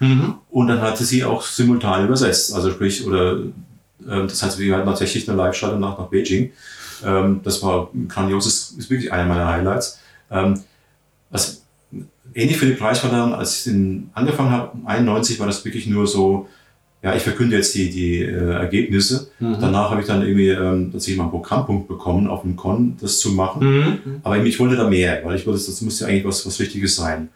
und 0.50 0.66
dann 0.68 0.80
hatte 0.82 1.04
sie 1.04 1.24
auch 1.24 1.42
simultan 1.42 2.04
übersetzt. 2.04 2.54
Also 2.54 2.70
sprich, 2.70 3.06
oder 3.06 3.38
das 3.98 4.42
heißt, 4.42 4.58
wir 4.58 4.76
hatten 4.76 4.86
tatsächlich 4.86 5.28
eine 5.28 5.36
Live-Schaltung 5.38 5.80
nach, 5.80 5.98
nach 5.98 6.08
Beijing. 6.08 6.52
Ähm, 7.04 7.40
das 7.42 7.62
war 7.62 7.90
ein 7.94 8.08
grandioses, 8.08 8.74
ist 8.78 8.90
wirklich 8.90 9.12
einer 9.12 9.26
meiner 9.26 9.48
Highlights. 9.48 10.00
Ähm, 10.30 10.60
was 11.30 11.62
ähnlich 12.34 12.58
für 12.58 12.66
die 12.66 12.72
Preisverleihung, 12.72 13.34
als 13.34 13.58
ich 13.58 13.72
den 13.72 14.10
angefangen 14.14 14.50
habe, 14.50 14.76
91 14.84 15.40
war 15.40 15.46
das 15.46 15.64
wirklich 15.64 15.86
nur 15.86 16.06
so, 16.06 16.48
ja, 17.02 17.14
ich 17.14 17.22
verkünde 17.22 17.56
jetzt 17.56 17.74
die, 17.74 17.90
die 17.90 18.22
äh, 18.22 18.52
Ergebnisse. 18.52 19.28
Danach 19.38 19.90
habe 19.90 20.00
ich 20.00 20.06
dann 20.06 20.22
irgendwie 20.22 20.48
ähm, 20.48 20.90
tatsächlich 20.90 21.18
mal 21.18 21.24
einen 21.24 21.30
Programmpunkt 21.30 21.88
bekommen, 21.88 22.26
auf 22.26 22.42
dem 22.42 22.56
Con 22.56 22.96
das 23.00 23.18
zu 23.18 23.30
machen. 23.30 23.64
Mhm. 23.64 23.98
Aber 24.22 24.38
ich 24.38 24.58
wollte 24.58 24.76
da 24.76 24.88
mehr, 24.88 25.20
weil 25.24 25.36
ich 25.36 25.46
wollte, 25.46 25.64
das 25.64 25.80
muss 25.82 26.00
ja 26.00 26.08
eigentlich 26.08 26.24
was, 26.24 26.44
was 26.44 26.58
Wichtiges 26.58 26.96
sein. 26.96 27.28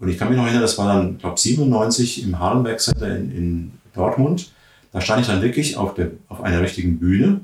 Und 0.00 0.08
ich 0.08 0.16
kann 0.16 0.28
mich 0.28 0.36
noch 0.36 0.44
erinnern, 0.44 0.62
das 0.62 0.78
war 0.78 0.94
dann, 0.94 1.18
glaube 1.18 1.38
97 1.38 2.22
im 2.22 2.38
Harlenberg 2.38 2.80
Center 2.80 3.16
in, 3.16 3.32
in 3.32 3.72
Dortmund. 3.94 4.50
Da 4.92 5.00
stand 5.00 5.20
ich 5.20 5.26
dann 5.26 5.42
wirklich 5.42 5.76
auf, 5.76 5.94
der, 5.94 6.10
auf 6.28 6.42
einer 6.42 6.60
richtigen 6.60 6.98
Bühne. 6.98 7.40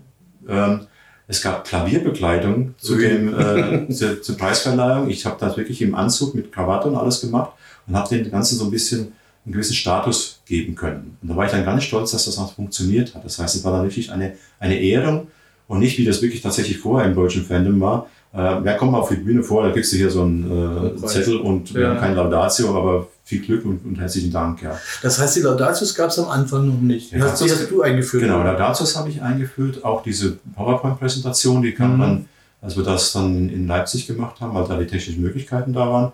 Ähm, 0.48 0.86
es 1.26 1.40
gab 1.40 1.64
Klavierbegleitung 1.64 2.74
zu 2.78 2.96
dem, 2.96 3.34
äh, 3.38 3.88
zur, 3.92 4.22
zur 4.22 4.36
Preisverleihung. 4.36 5.08
Ich 5.08 5.24
habe 5.26 5.36
das 5.40 5.56
wirklich 5.56 5.80
im 5.82 5.94
Anzug 5.94 6.34
mit 6.34 6.52
Krawatte 6.52 6.88
und 6.88 6.96
alles 6.96 7.20
gemacht 7.20 7.52
und 7.86 7.96
habe 7.96 8.08
den 8.08 8.30
Ganzen 8.30 8.56
so 8.56 8.64
ein 8.64 8.70
bisschen 8.70 9.12
einen 9.44 9.52
gewissen 9.52 9.74
Status 9.74 10.40
geben 10.46 10.74
können. 10.74 11.18
Und 11.20 11.28
da 11.28 11.36
war 11.36 11.44
ich 11.44 11.52
dann 11.52 11.64
ganz 11.64 11.84
stolz, 11.84 12.12
dass 12.12 12.24
das 12.24 12.38
auch 12.38 12.54
funktioniert 12.54 13.14
hat. 13.14 13.24
Das 13.24 13.38
heißt, 13.38 13.56
es 13.56 13.64
war 13.64 13.72
dann 13.72 13.82
wirklich 13.82 14.10
eine, 14.10 14.36
eine 14.58 14.78
Ehrung 14.80 15.28
und 15.66 15.80
nicht, 15.80 15.98
wie 15.98 16.04
das 16.04 16.22
wirklich 16.22 16.42
tatsächlich 16.42 16.78
vorher 16.78 17.08
im 17.08 17.14
deutschen 17.14 17.44
Fandom 17.44 17.80
war. 17.80 18.08
Äh, 18.34 18.56
wer 18.64 18.76
kommt 18.76 18.90
mal 18.92 18.98
auf 18.98 19.10
die 19.10 19.16
Bühne 19.16 19.42
vor, 19.44 19.62
da 19.62 19.70
kriegst 19.70 19.92
du 19.92 19.96
hier 19.96 20.10
so 20.10 20.22
einen 20.22 20.96
äh. 20.96 21.06
Zettel 21.06 21.36
und 21.36 21.72
wir 21.72 21.82
Ja. 21.82 21.88
haben 21.90 21.98
kein 22.00 22.16
Laudatio, 22.16 22.76
aber 22.76 23.06
viel 23.24 23.40
Glück 23.40 23.64
und, 23.64 23.84
und 23.84 23.98
herzlichen 24.00 24.32
Dank. 24.32 24.60
Ja. 24.62 24.76
Das 25.02 25.18
heißt, 25.20 25.36
die 25.36 25.40
Laudatius 25.40 25.94
gab 25.94 26.10
es 26.10 26.18
am 26.18 26.28
Anfang 26.28 26.66
noch 26.66 26.80
nicht. 26.80 27.12
Ja, 27.12 27.20
hast, 27.20 27.40
die 27.42 27.48
das- 27.48 27.60
hast 27.60 27.70
du 27.70 27.82
eingeführt. 27.82 28.24
Genau, 28.24 28.42
Laudatius 28.42 28.96
habe 28.96 29.08
ich 29.08 29.22
eingeführt, 29.22 29.84
auch 29.84 30.02
diese 30.02 30.36
PowerPoint-Präsentation, 30.56 31.62
die 31.62 31.72
kam 31.72 31.94
Mhm. 31.96 32.00
dann, 32.00 32.28
als 32.60 32.76
wir 32.76 32.82
das 32.84 33.12
dann 33.12 33.48
in 33.48 33.66
Leipzig 33.68 34.06
gemacht 34.08 34.40
haben, 34.40 34.52
weil 34.54 34.64
da 34.66 34.76
die 34.78 34.86
technischen 34.86 35.22
Möglichkeiten 35.22 35.72
da 35.72 35.88
waren. 35.88 36.12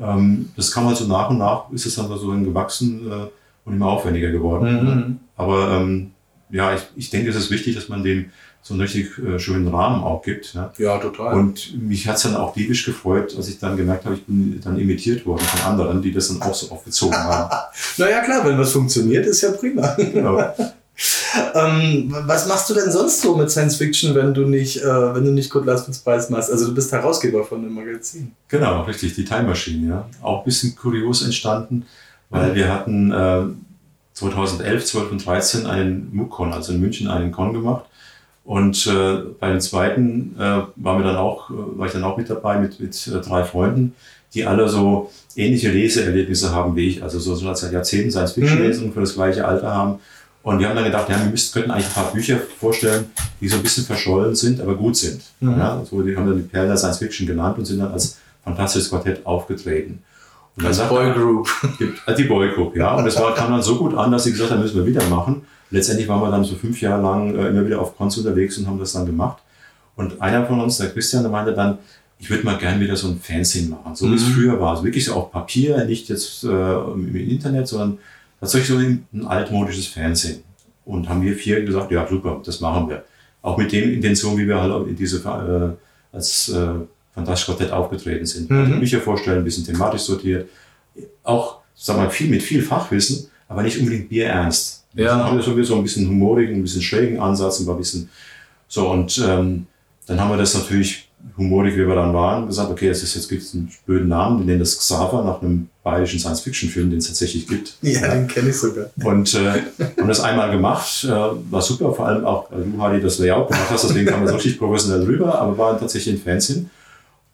Ähm, 0.00 0.50
das 0.56 0.70
kam 0.70 0.86
halt 0.86 0.96
so 0.96 1.06
nach 1.06 1.30
und 1.30 1.38
nach, 1.38 1.70
ist 1.72 1.86
es 1.86 1.94
dann 1.94 2.08
so 2.08 2.28
gewachsen 2.28 3.10
äh, 3.10 3.26
und 3.64 3.74
immer 3.74 3.86
aufwendiger 3.86 4.30
geworden. 4.30 4.84
Mhm. 4.84 5.18
Aber 5.36 5.70
ähm, 5.70 6.10
ja, 6.50 6.74
ich, 6.74 6.82
ich 6.96 7.10
denke, 7.10 7.30
es 7.30 7.36
ist 7.36 7.50
wichtig, 7.50 7.74
dass 7.74 7.88
man 7.88 8.02
dem 8.04 8.26
so 8.66 8.72
einen 8.72 8.80
richtig 8.80 9.18
äh, 9.18 9.38
schönen 9.38 9.68
Rahmen 9.68 10.02
auch 10.02 10.22
gibt. 10.22 10.54
Ja. 10.54 10.72
Ja, 10.78 10.96
total. 10.96 11.34
Und 11.34 11.78
mich 11.80 12.08
hat 12.08 12.16
es 12.16 12.22
dann 12.22 12.34
auch 12.34 12.54
diebisch 12.54 12.86
gefreut, 12.86 13.34
als 13.36 13.48
ich 13.48 13.58
dann 13.58 13.76
gemerkt 13.76 14.06
habe, 14.06 14.14
ich 14.14 14.24
bin 14.24 14.58
dann 14.64 14.78
imitiert 14.78 15.26
worden 15.26 15.44
von 15.44 15.70
anderen, 15.70 16.00
die 16.00 16.10
das 16.10 16.28
dann 16.28 16.40
auch 16.40 16.54
so 16.54 16.72
aufgezogen 16.72 17.14
haben. 17.14 17.54
naja, 17.98 18.22
klar, 18.22 18.42
wenn 18.46 18.58
was 18.58 18.72
funktioniert, 18.72 19.26
ist 19.26 19.42
ja 19.42 19.50
prima. 19.50 19.94
Genau. 19.96 20.38
ähm, 21.54 22.16
was 22.26 22.48
machst 22.48 22.70
du 22.70 22.74
denn 22.74 22.90
sonst 22.90 23.20
so 23.20 23.36
mit 23.36 23.50
Science 23.50 23.76
Fiction, 23.76 24.14
wenn 24.14 24.32
du 24.32 24.46
nicht, 24.46 24.82
äh, 24.82 25.14
wenn 25.14 25.26
du 25.26 25.32
nicht 25.32 25.50
Kurt 25.50 25.66
Lasswitz 25.66 25.98
Preis 25.98 26.30
machst? 26.30 26.50
Also 26.50 26.66
du 26.66 26.74
bist 26.74 26.90
Herausgeber 26.90 27.44
von 27.44 27.62
dem 27.62 27.74
Magazin. 27.74 28.32
Genau, 28.48 28.84
richtig, 28.84 29.14
die 29.14 29.26
Time 29.26 29.42
Machine, 29.42 29.88
ja. 29.88 30.08
Auch 30.22 30.38
ein 30.38 30.44
bisschen 30.46 30.74
kurios 30.74 31.22
entstanden, 31.22 31.84
weil 32.30 32.54
wir 32.54 32.72
hatten 32.72 33.12
äh, 33.12 33.42
2011, 34.14 34.86
12 34.86 35.12
und 35.12 35.26
13 35.26 35.66
einen 35.66 36.08
MOOC-Con, 36.14 36.54
also 36.54 36.72
in 36.72 36.80
München 36.80 37.08
einen 37.08 37.30
Con 37.30 37.52
gemacht. 37.52 37.84
Und 38.44 38.86
äh, 38.86 39.16
bei 39.40 39.50
dem 39.50 39.60
zweiten 39.60 40.36
äh, 40.38 40.42
waren 40.76 40.98
wir 40.98 41.04
dann 41.04 41.16
auch, 41.16 41.48
äh, 41.50 41.54
war 41.78 41.86
ich 41.86 41.92
dann 41.92 42.04
auch 42.04 42.16
mit 42.18 42.28
dabei 42.28 42.58
mit, 42.58 42.78
mit 42.78 43.06
äh, 43.06 43.20
drei 43.20 43.42
Freunden, 43.44 43.94
die 44.34 44.44
alle 44.44 44.68
so 44.68 45.10
ähnliche 45.34 45.70
Leseerlebnisse 45.70 46.52
haben 46.54 46.76
wie 46.76 46.88
ich, 46.88 47.02
also 47.02 47.18
so, 47.18 47.34
so 47.34 47.52
seit 47.54 47.72
Jahrzehnten 47.72 48.10
Science 48.10 48.32
Fiction 48.32 48.58
Mhm. 48.58 48.64
lesen 48.66 48.84
und 48.86 48.92
für 48.94 49.00
das 49.00 49.14
gleiche 49.14 49.46
Alter 49.46 49.72
haben. 49.72 49.98
Und 50.42 50.58
wir 50.58 50.68
haben 50.68 50.74
dann 50.76 50.84
gedacht, 50.84 51.08
ja, 51.08 51.18
wir 51.18 51.30
müssten, 51.30 51.54
könnten 51.54 51.70
eigentlich 51.70 51.86
ein 51.86 51.94
paar 51.94 52.12
Bücher 52.12 52.38
vorstellen, 52.60 53.06
die 53.40 53.48
so 53.48 53.56
ein 53.56 53.62
bisschen 53.62 53.84
verschollen 53.84 54.34
sind, 54.34 54.60
aber 54.60 54.74
gut 54.74 54.96
sind. 54.96 55.22
Mhm. 55.40 55.50
Ja, 55.52 55.82
so, 55.88 56.02
die 56.02 56.14
haben 56.14 56.26
dann 56.26 56.36
die 56.36 56.42
Perlen 56.42 56.68
der 56.68 56.76
Science 56.76 56.98
Fiction 56.98 57.26
genannt 57.26 57.56
und 57.56 57.64
sind 57.64 57.78
dann 57.78 57.92
als 57.92 58.18
fantastisches 58.44 58.90
Quartett 58.90 59.24
aufgetreten. 59.24 60.02
Und 60.56 60.62
dann 60.64 60.66
Als 60.66 60.76
sagt 60.76 60.90
Boy 60.90 61.12
Group. 61.14 61.48
gibt, 61.78 61.98
also 62.06 62.22
die 62.22 62.28
Boy 62.28 62.50
Group, 62.50 62.76
ja. 62.76 62.94
Und 62.94 63.06
das 63.06 63.18
war, 63.18 63.34
kam 63.34 63.50
dann 63.52 63.62
so 63.62 63.76
gut 63.76 63.94
an, 63.96 64.12
dass 64.12 64.24
sie 64.24 64.32
gesagt 64.32 64.50
haben, 64.50 64.60
müssen 64.60 64.76
wir 64.76 64.84
wieder 64.86 65.02
machen. 65.08 65.46
Letztendlich 65.74 66.06
waren 66.08 66.20
wir 66.22 66.30
dann 66.30 66.44
so 66.44 66.54
fünf 66.54 66.80
Jahre 66.80 67.02
lang 67.02 67.34
äh, 67.34 67.48
immer 67.48 67.66
wieder 67.66 67.80
auf 67.80 67.96
Cons 67.96 68.16
unterwegs 68.18 68.56
und 68.58 68.66
haben 68.68 68.78
das 68.78 68.92
dann 68.92 69.06
gemacht. 69.06 69.38
Und 69.96 70.20
einer 70.22 70.46
von 70.46 70.60
uns, 70.60 70.78
der 70.78 70.90
Christian, 70.90 71.22
der 71.24 71.32
meinte 71.32 71.52
dann, 71.52 71.78
ich 72.18 72.30
würde 72.30 72.44
mal 72.44 72.56
gern 72.58 72.78
wieder 72.80 72.94
so 72.96 73.08
ein 73.08 73.18
Fanzine 73.20 73.70
machen, 73.70 73.94
so 73.94 74.08
wie 74.10 74.14
es 74.14 74.22
Mhm. 74.26 74.32
früher 74.34 74.60
war. 74.60 74.70
Also 74.70 74.84
wirklich 74.84 75.04
so 75.04 75.14
auf 75.14 75.32
Papier, 75.32 75.84
nicht 75.84 76.08
jetzt 76.08 76.44
äh, 76.44 76.48
im 76.48 77.14
Internet, 77.16 77.66
sondern 77.68 77.98
tatsächlich 78.40 78.68
so 78.70 78.76
ein, 78.76 79.04
ein 79.12 79.26
altmodisches 79.26 79.88
Fanzine. 79.88 80.38
Und 80.84 81.08
haben 81.08 81.22
wir 81.22 81.34
vier 81.34 81.64
gesagt, 81.64 81.90
ja 81.90 82.06
super, 82.08 82.40
das 82.44 82.60
machen 82.60 82.88
wir. 82.88 83.04
Auch 83.42 83.58
mit 83.58 83.72
den 83.72 83.92
Intentionen, 83.94 84.38
wie 84.38 84.46
wir 84.46 84.60
halt 84.60 84.86
in 84.88 84.96
diese, 84.96 85.18
äh, 85.18 86.16
als 86.16 86.48
äh, 86.50 86.66
Fantastisch 87.14 87.46
Quartett 87.46 87.72
aufgetreten 87.72 88.26
sind. 88.26 88.48
Mhm. 88.50 88.58
Also 88.60 88.78
Bücher 88.78 89.00
vorstellen, 89.00 89.38
ein 89.38 89.44
bisschen 89.44 89.64
thematisch 89.66 90.02
sortiert. 90.02 90.48
Auch, 91.24 91.58
sag 91.74 91.96
mal, 91.96 92.10
viel 92.10 92.28
mit 92.28 92.42
viel 92.42 92.62
Fachwissen, 92.62 93.28
aber 93.48 93.62
nicht 93.62 93.78
unbedingt 93.78 94.08
bierernst. 94.08 94.84
Ja. 94.94 95.10
Also 95.10 95.24
haben 95.24 95.56
wir 95.56 95.64
so 95.64 95.76
ein 95.76 95.82
bisschen 95.82 96.08
humorigen, 96.08 96.56
ein 96.56 96.62
bisschen 96.62 96.82
schrägen 96.82 97.18
Ansatz, 97.18 97.60
ein 97.60 97.78
bisschen 97.78 98.08
so 98.68 98.90
und 98.90 99.22
ähm, 99.26 99.66
dann 100.06 100.20
haben 100.20 100.30
wir 100.30 100.36
das 100.36 100.54
natürlich 100.54 101.08
humorig, 101.36 101.74
wie 101.74 101.86
wir 101.86 101.94
dann 101.94 102.12
waren, 102.12 102.46
gesagt, 102.46 102.70
okay, 102.70 102.88
es 102.88 103.02
ist 103.02 103.14
jetzt 103.14 103.28
gibt 103.28 103.42
einen 103.54 103.72
blöden 103.86 104.08
Namen, 104.08 104.40
wir 104.40 104.46
nennen 104.46 104.60
das 104.60 104.78
Xaver 104.78 105.24
nach 105.24 105.40
einem 105.40 105.68
bayerischen 105.82 106.20
Science-Fiction-Film, 106.20 106.90
den 106.90 106.98
es 106.98 107.06
tatsächlich 107.06 107.46
gibt. 107.46 107.76
Ja, 107.82 108.14
den 108.14 108.28
kenne 108.28 108.50
ich 108.50 108.58
sogar. 108.58 108.90
Und 109.02 109.34
äh, 109.34 109.62
haben 109.98 110.08
das 110.08 110.20
einmal 110.20 110.50
gemacht, 110.50 111.04
äh, 111.04 111.08
war 111.08 111.62
super, 111.62 111.92
vor 111.92 112.06
allem 112.06 112.24
auch, 112.24 112.50
weil 112.50 112.64
du, 112.64 112.78
Hardy, 112.78 113.00
das 113.00 113.18
Layout 113.18 113.48
gemacht 113.48 113.70
hast, 113.70 113.84
deswegen 113.84 114.06
kam 114.06 114.20
man 114.20 114.28
so 114.28 114.34
richtig 114.34 114.58
professionell 114.58 115.02
rüber, 115.04 115.38
aber 115.38 115.56
waren 115.56 115.78
tatsächlich 115.78 116.14
ein 116.14 116.22
Fanzine. 116.22 116.66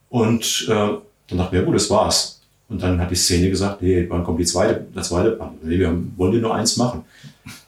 Und 0.09 0.67
äh, 0.69 0.75
dann 0.75 1.39
dachten 1.39 1.53
wir, 1.53 1.61
ja 1.61 1.67
gut, 1.67 1.75
das 1.75 1.91
war's. 1.91 2.40
Und 2.71 2.81
dann 2.83 3.01
hat 3.01 3.11
die 3.11 3.17
Szene 3.17 3.51
gesagt, 3.51 3.83
nee, 3.83 4.07
wann 4.09 4.25
kommt 4.25 4.39
die 4.39 4.45
zweite, 4.45 4.87
der 4.95 5.03
zweite 5.03 5.33
Band? 5.33 5.65
Nee, 5.65 5.79
wir 5.79 5.93
wollen 6.17 6.33
dir 6.33 6.41
nur 6.41 6.55
eins 6.55 6.77
machen. 6.77 7.05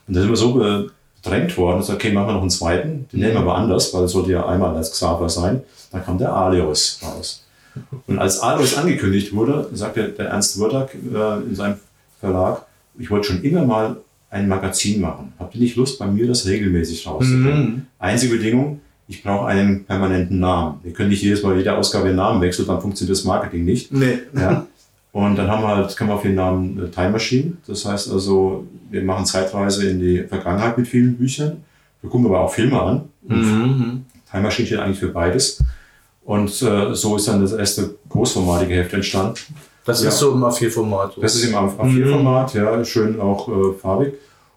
Und 0.06 0.14
dann 0.14 0.22
sind 0.22 0.30
wir 0.30 0.36
so 0.36 0.54
gedrängt 0.54 1.56
worden, 1.56 1.78
gesagt, 1.78 2.00
okay, 2.00 2.12
machen 2.12 2.28
wir 2.28 2.34
noch 2.34 2.40
einen 2.40 2.50
zweiten, 2.50 3.06
den 3.12 3.20
nennen 3.20 3.34
wir 3.34 3.40
aber 3.40 3.56
anders, 3.56 3.92
weil 3.92 4.04
es 4.04 4.12
sollte 4.12 4.30
ja 4.30 4.46
einmal 4.46 4.74
als 4.76 4.92
Xaver 4.92 5.28
sein. 5.28 5.62
Dann 5.90 6.04
kam 6.04 6.18
der 6.18 6.32
Aleos 6.32 7.00
raus. 7.02 7.44
Und 8.06 8.18
als 8.18 8.40
Alois 8.40 8.76
angekündigt 8.76 9.34
wurde, 9.34 9.68
sagte 9.72 10.08
der 10.10 10.28
Ernst 10.28 10.58
Wurdak 10.58 10.94
äh, 10.94 11.42
in 11.48 11.54
seinem 11.54 11.76
Verlag, 12.20 12.66
ich 12.98 13.10
wollte 13.10 13.28
schon 13.28 13.42
immer 13.42 13.64
mal 13.64 13.96
ein 14.30 14.48
Magazin 14.48 15.00
machen. 15.00 15.32
Habt 15.38 15.54
ihr 15.54 15.60
nicht 15.60 15.76
Lust, 15.76 15.98
bei 15.98 16.06
mir 16.06 16.26
das 16.26 16.46
regelmäßig 16.46 17.06
rauszubringen? 17.06 17.64
Mhm. 17.64 17.86
Einzige 17.98 18.36
Bedingung, 18.36 18.80
ich 19.08 19.22
brauche 19.22 19.46
einen 19.46 19.84
permanenten 19.84 20.38
Namen. 20.38 20.80
Wir 20.82 20.92
können 20.92 21.10
nicht 21.10 21.22
jedes 21.22 21.42
Mal 21.42 21.56
jede 21.56 21.76
Ausgabe 21.76 22.08
den 22.08 22.16
Namen 22.16 22.40
wechseln, 22.40 22.66
dann 22.66 22.80
funktioniert 22.80 23.16
das 23.16 23.24
Marketing 23.24 23.64
nicht. 23.64 23.92
Nee. 23.92 24.20
Ja. 24.34 24.66
Und 25.12 25.36
dann 25.36 25.50
haben 25.50 25.62
wir 25.62 25.76
halt, 25.76 25.94
kann 25.96 26.06
man 26.08 26.16
auf 26.16 26.22
den 26.22 26.34
Namen 26.34 26.82
äh, 26.84 26.88
Time 26.88 27.10
Machine. 27.10 27.52
Das 27.66 27.84
heißt 27.84 28.10
also, 28.10 28.66
wir 28.90 29.02
machen 29.02 29.26
Zeitreise 29.26 29.88
in 29.90 30.00
die 30.00 30.22
Vergangenheit 30.24 30.76
mit 30.78 30.88
vielen 30.88 31.16
Büchern. 31.16 31.62
Wir 32.00 32.08
gucken 32.10 32.26
aber 32.26 32.40
auch 32.40 32.52
Filme 32.52 32.80
an. 32.80 33.08
Mhm. 33.22 34.04
Time 34.30 34.42
Machine 34.42 34.66
steht 34.66 34.78
eigentlich 34.78 34.98
für 34.98 35.08
beides. 35.08 35.62
Und 36.24 36.50
äh, 36.62 36.94
so 36.94 37.16
ist 37.16 37.28
dann 37.28 37.42
das 37.42 37.52
erste 37.52 37.94
großformatige 38.08 38.74
Heft 38.74 38.94
entstanden. 38.94 39.34
Das 39.84 40.02
Ja. 40.02 40.08
ist 40.08 40.18
so 40.18 40.32
im 40.32 40.42
A4-Format. 40.44 41.14
Das 41.20 41.34
ist 41.34 41.44
im 41.44 41.54
A4-Format, 41.56 42.54
ja, 42.54 42.84
schön 42.84 43.20
auch 43.20 43.48
äh, 43.48 43.74
farbig. 43.80 44.14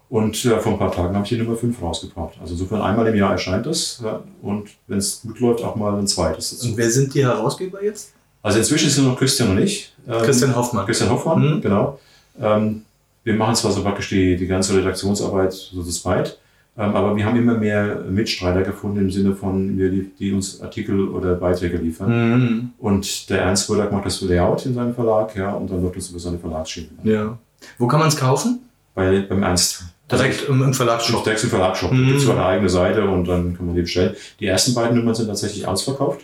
Und 0.08 0.42
äh, 0.44 0.58
vor 0.60 0.72
ein 0.72 0.78
paar 0.78 0.92
Tagen 0.92 1.14
habe 1.16 1.24
ich 1.24 1.30
die 1.30 1.36
Nummer 1.36 1.56
5 1.56 1.82
rausgebracht. 1.82 2.34
Also 2.40 2.52
insofern 2.54 2.80
einmal 2.80 3.08
im 3.08 3.16
Jahr 3.16 3.32
erscheint 3.32 3.66
das. 3.66 4.00
Ja, 4.04 4.22
und 4.40 4.68
wenn 4.86 4.98
es 4.98 5.20
gut 5.22 5.40
läuft, 5.40 5.64
auch 5.64 5.74
mal 5.74 5.98
ein 5.98 6.06
zweites 6.06 6.50
dazu. 6.50 6.68
Und 6.68 6.76
wer 6.76 6.88
sind 6.90 7.12
die 7.12 7.24
Herausgeber 7.24 7.82
jetzt? 7.82 8.12
Also 8.46 8.58
inzwischen 8.60 8.90
sind 8.90 9.06
noch 9.06 9.18
Christian 9.18 9.50
und 9.50 9.58
ich. 9.58 9.92
Ähm, 10.08 10.22
Christian 10.22 10.54
Hoffmann. 10.54 10.86
Christian 10.86 11.10
Hoffmann, 11.10 11.56
Mhm. 11.56 11.60
genau. 11.60 11.98
Ähm, 12.40 12.82
wir 13.24 13.34
machen 13.34 13.56
zwar 13.56 13.72
so 13.72 13.82
praktisch 13.82 14.08
die, 14.10 14.36
die 14.36 14.46
ganze 14.46 14.76
Redaktionsarbeit 14.76 15.52
so 15.52 15.82
zu 15.82 15.90
zweit, 15.90 16.38
ähm, 16.78 16.94
aber 16.94 17.16
wir 17.16 17.24
haben 17.26 17.36
immer 17.36 17.54
mehr 17.54 18.04
Mitstreiter 18.08 18.62
gefunden 18.62 18.98
im 19.00 19.10
Sinne 19.10 19.34
von, 19.34 19.76
die, 19.76 20.10
die 20.18 20.32
uns 20.32 20.60
Artikel 20.60 21.08
oder 21.08 21.34
Beiträge 21.34 21.78
liefern. 21.78 22.10
Mhm. 22.10 22.70
Und 22.78 23.28
der 23.30 23.40
Ernst 23.42 23.66
Burdak 23.66 23.90
macht 23.90 24.06
das 24.06 24.20
Layout 24.20 24.64
in 24.66 24.74
seinem 24.74 24.94
Verlag, 24.94 25.34
ja, 25.34 25.50
und 25.52 25.68
dann 25.70 25.82
läuft 25.82 25.96
das 25.96 26.10
über 26.10 26.20
seine 26.20 26.38
Verlagsschiene. 26.38 26.88
Ja. 27.02 27.36
Wo 27.78 27.88
kann 27.88 27.98
man 27.98 28.08
es 28.08 28.16
kaufen? 28.16 28.60
Bei, 28.94 29.22
beim 29.28 29.42
Ernst. 29.42 29.82
Direkt 30.12 30.48
im, 30.48 30.54
im 30.60 30.62
Also, 30.68 30.84
Verlagsshop. 30.84 31.24
direkt 31.24 31.42
im 31.42 31.50
Verlagsshop. 31.50 31.90
Da 31.90 31.96
Mhm. 31.96 32.06
gibt 32.06 32.20
es 32.20 32.28
eine 32.30 32.44
eigene 32.44 32.68
Seite 32.68 33.02
und 33.08 33.26
dann 33.26 33.56
kann 33.56 33.66
man 33.66 33.74
die 33.74 33.82
bestellen. 33.82 34.14
Die 34.38 34.46
ersten 34.46 34.72
beiden 34.72 34.96
Nummern 34.96 35.16
sind 35.16 35.26
tatsächlich 35.26 35.66
ausverkauft. 35.66 36.20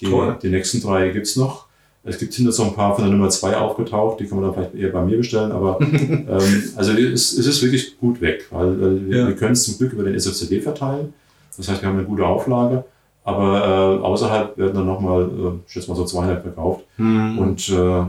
Die, 0.00 0.06
die 0.42 0.48
nächsten 0.48 0.80
drei 0.80 1.08
gibt's 1.10 1.36
noch. 1.36 1.66
Es 2.02 2.18
gibt 2.18 2.32
hinter 2.32 2.50
so 2.52 2.62
ein 2.64 2.74
paar 2.74 2.94
von 2.94 3.04
der 3.04 3.12
Nummer 3.12 3.28
zwei 3.28 3.56
aufgetaucht, 3.56 4.20
die 4.20 4.24
kann 4.26 4.40
man 4.40 4.46
dann 4.46 4.54
vielleicht 4.54 4.74
eher 4.74 4.90
bei 4.90 5.04
mir 5.04 5.18
bestellen, 5.18 5.52
aber 5.52 5.78
ähm, 5.82 6.28
also 6.74 6.92
es, 6.92 7.32
es 7.34 7.46
ist 7.46 7.62
wirklich 7.62 7.98
gut 7.98 8.20
weg, 8.22 8.46
weil 8.50 8.68
äh, 8.72 9.10
wir, 9.10 9.18
Ja. 9.18 9.28
wir 9.28 9.36
können 9.36 9.52
es 9.52 9.64
zum 9.64 9.76
Glück 9.76 9.92
über 9.92 10.04
den 10.04 10.14
SFCD 10.14 10.60
verteilen. 10.62 11.12
Das 11.56 11.68
heißt, 11.68 11.82
wir 11.82 11.88
haben 11.88 11.98
eine 11.98 12.06
gute 12.06 12.24
Auflage, 12.24 12.84
aber 13.22 13.98
äh, 14.00 14.02
außerhalb 14.02 14.56
werden 14.56 14.74
dann 14.76 14.86
nochmal, 14.86 15.24
äh, 15.24 15.50
ich 15.66 15.72
schätze 15.74 15.90
mal 15.90 15.96
so 15.96 16.06
200 16.06 16.42
verkauft. 16.42 16.84
Mhm. 16.96 17.38
Und 17.38 17.68
äh, 17.68 18.02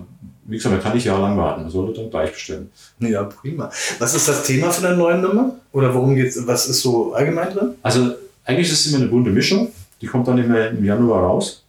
wie 0.45 0.55
gesagt, 0.55 0.73
man 0.73 0.81
kann 0.81 0.93
nicht 0.95 1.05
jahrelang 1.05 1.37
warten, 1.37 1.63
man 1.63 1.71
sollte 1.71 1.99
dann 1.99 2.09
gleich 2.09 2.31
bestellen. 2.31 2.69
Ja, 2.99 3.23
prima. 3.23 3.69
Was 3.99 4.15
ist 4.15 4.25
das 4.27 4.43
Thema 4.45 4.71
von 4.71 4.83
der 4.83 4.95
neuen 4.95 5.21
Nummer? 5.21 5.55
Oder 5.73 5.93
worum 5.93 6.15
geht's? 6.15 6.39
Was 6.47 6.67
ist 6.69 6.81
so 6.81 7.13
allgemein 7.13 7.51
drin? 7.53 7.71
Also 7.83 8.11
eigentlich 8.45 8.71
ist 8.71 8.85
es 8.85 8.87
immer 8.93 9.01
eine 9.01 9.09
bunte 9.11 9.31
Mischung. 9.31 9.67
Die 10.01 10.07
kommt 10.07 10.27
dann 10.29 10.37
immer 10.37 10.69
im 10.69 10.83
Januar 10.83 11.23
raus. 11.23 11.63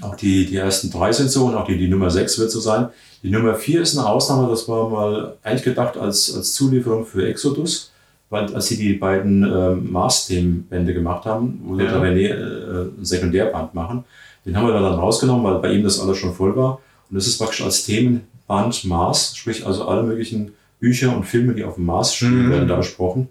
Auch 0.00 0.16
die, 0.16 0.46
die 0.46 0.56
ersten 0.56 0.90
drei 0.90 1.12
sind 1.12 1.30
so 1.30 1.46
und 1.46 1.54
auch 1.54 1.66
die, 1.66 1.76
die 1.78 1.88
Nummer 1.88 2.10
sechs 2.10 2.38
wird 2.38 2.50
so 2.50 2.60
sein. 2.60 2.88
Die 3.22 3.30
Nummer 3.30 3.54
vier 3.54 3.80
ist 3.82 3.96
eine 3.96 4.06
Ausnahme, 4.06 4.48
das 4.48 4.68
war 4.68 4.88
mal 4.88 5.34
eigentlich 5.42 5.62
gedacht 5.62 5.96
als, 5.96 6.34
als 6.34 6.54
Zulieferung 6.54 7.06
für 7.06 7.26
Exodus, 7.26 7.90
weil 8.30 8.52
als 8.54 8.66
sie 8.66 8.76
die 8.76 8.94
beiden 8.94 9.42
ähm, 9.44 9.90
Mars-Themenbände 9.92 10.92
gemacht 10.94 11.24
haben, 11.24 11.60
wo 11.64 11.76
sie 11.76 11.84
Ja. 11.84 12.00
René 12.00 12.28
äh, 12.28 12.82
ein 12.98 13.04
Sekundärband 13.04 13.74
machen, 13.74 14.04
den 14.44 14.56
haben 14.56 14.66
wir 14.66 14.74
dann 14.74 14.84
rausgenommen, 14.94 15.44
weil 15.44 15.58
bei 15.60 15.72
ihm 15.72 15.82
das 15.84 15.98
alles 16.00 16.18
schon 16.18 16.34
voll 16.34 16.54
war. 16.56 16.80
Und 17.10 17.16
das 17.16 17.26
ist 17.26 17.38
praktisch 17.38 17.62
als 17.62 17.84
Themenband 17.84 18.84
Mars, 18.84 19.36
sprich 19.36 19.66
also 19.66 19.86
alle 19.88 20.02
möglichen 20.02 20.52
Bücher 20.80 21.16
und 21.16 21.24
Filme, 21.24 21.54
die 21.54 21.64
auf 21.64 21.76
dem 21.76 21.86
Mars 21.86 22.14
spielen, 22.14 22.46
Mhm. 22.46 22.50
werden 22.50 22.68
da 22.68 22.76
besprochen. 22.76 23.28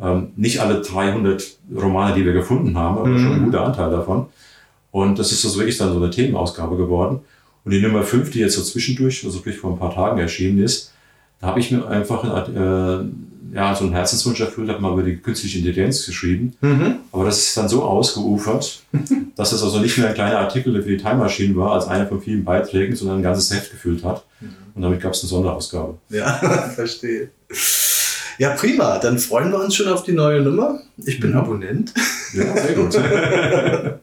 Ähm, 0.00 0.28
nicht 0.36 0.60
alle 0.60 0.80
300 0.82 1.58
Romane, 1.74 2.14
die 2.14 2.24
wir 2.24 2.32
gefunden 2.32 2.76
haben, 2.78 2.98
aber 2.98 3.08
Mhm. 3.08 3.18
schon 3.18 3.32
ein 3.32 3.44
guter 3.44 3.64
Anteil 3.64 3.90
davon. 3.90 4.26
Und 4.92 5.18
das 5.18 5.32
ist 5.32 5.44
also 5.44 5.58
wirklich 5.58 5.78
dann 5.78 5.92
so 5.92 5.96
eine 6.00 6.10
Themenausgabe 6.10 6.76
geworden. 6.76 7.20
Und 7.64 7.72
die 7.72 7.80
Nummer 7.80 8.04
5, 8.04 8.30
die 8.30 8.38
jetzt 8.40 8.54
so 8.54 8.62
zwischendurch, 8.62 9.24
also 9.24 9.38
wirklich 9.38 9.56
vor 9.58 9.72
ein 9.72 9.78
paar 9.78 9.94
Tagen 9.94 10.20
erschienen 10.20 10.62
ist, 10.62 10.92
da 11.40 11.48
habe 11.48 11.58
ich 11.60 11.70
mir 11.72 11.84
einfach 11.88 12.22
äh, 12.24 13.04
ja, 13.54 13.74
so 13.74 13.84
einen 13.84 13.92
Herzenswunsch 13.92 14.40
erfüllt, 14.40 14.68
habe 14.68 14.80
mal 14.80 14.92
über 14.92 15.02
die 15.02 15.16
künstliche 15.16 15.58
Intelligenz 15.58 16.06
geschrieben. 16.06 16.54
Mhm. 16.60 16.96
Aber 17.10 17.24
das 17.24 17.38
ist 17.38 17.56
dann 17.56 17.68
so 17.68 17.82
ausgeufert, 17.82 18.82
dass 19.36 19.52
es 19.52 19.62
also 19.62 19.78
nicht 19.80 19.98
mehr 19.98 20.08
ein 20.08 20.14
kleiner 20.14 20.38
Artikel 20.38 20.80
für 20.82 20.88
die 20.88 20.96
Time 20.96 21.16
Machine 21.16 21.56
war, 21.56 21.72
als 21.72 21.86
einer 21.88 22.06
von 22.06 22.20
vielen 22.20 22.44
Beiträgen, 22.44 22.94
sondern 22.94 23.18
ein 23.18 23.22
ganzes 23.22 23.52
Heft 23.52 23.70
gefüllt 23.70 24.04
hat. 24.04 24.24
Und 24.74 24.82
damit 24.82 25.00
gab 25.00 25.12
es 25.12 25.22
eine 25.22 25.28
Sonderausgabe. 25.28 25.98
Ja, 26.10 26.32
verstehe. 26.74 27.30
Ja, 28.38 28.50
prima. 28.54 28.98
Dann 28.98 29.18
freuen 29.18 29.50
wir 29.52 29.62
uns 29.62 29.74
schon 29.74 29.88
auf 29.88 30.02
die 30.04 30.12
neue 30.12 30.40
Nummer. 30.40 30.80
Ich 30.96 31.20
bin 31.20 31.30
Mhm. 31.30 31.36
Abonnent. 31.36 31.92
Ja, 32.34 32.56
sehr 32.56 32.74
gut. 32.74 32.94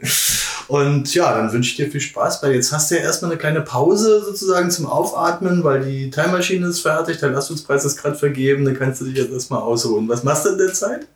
Und 0.69 1.13
ja, 1.15 1.35
dann 1.35 1.51
wünsche 1.51 1.71
ich 1.71 1.77
dir 1.77 1.89
viel 1.91 1.99
Spaß 1.99 2.41
bei. 2.41 2.53
Jetzt 2.53 2.71
hast 2.71 2.91
du 2.91 2.95
ja 2.95 3.01
erstmal 3.01 3.31
eine 3.31 3.39
kleine 3.39 3.61
Pause 3.61 4.21
sozusagen 4.23 4.69
zum 4.69 4.85
Aufatmen, 4.85 5.63
weil 5.63 5.83
die 5.83 6.11
Time 6.11 6.27
Machine 6.29 6.67
ist 6.67 6.81
fertig, 6.81 7.17
der 7.17 7.31
Lastungspreis 7.31 7.85
ist 7.85 7.97
gerade 7.97 8.15
vergeben, 8.15 8.65
dann 8.65 8.77
kannst 8.77 9.01
du 9.01 9.05
dich 9.05 9.15
jetzt 9.15 9.31
erstmal 9.31 9.61
ausruhen. 9.61 10.07
Was 10.07 10.23
machst 10.23 10.45
du 10.45 10.49
in 10.49 10.57
der 10.59 10.71
Zeit? 10.73 11.07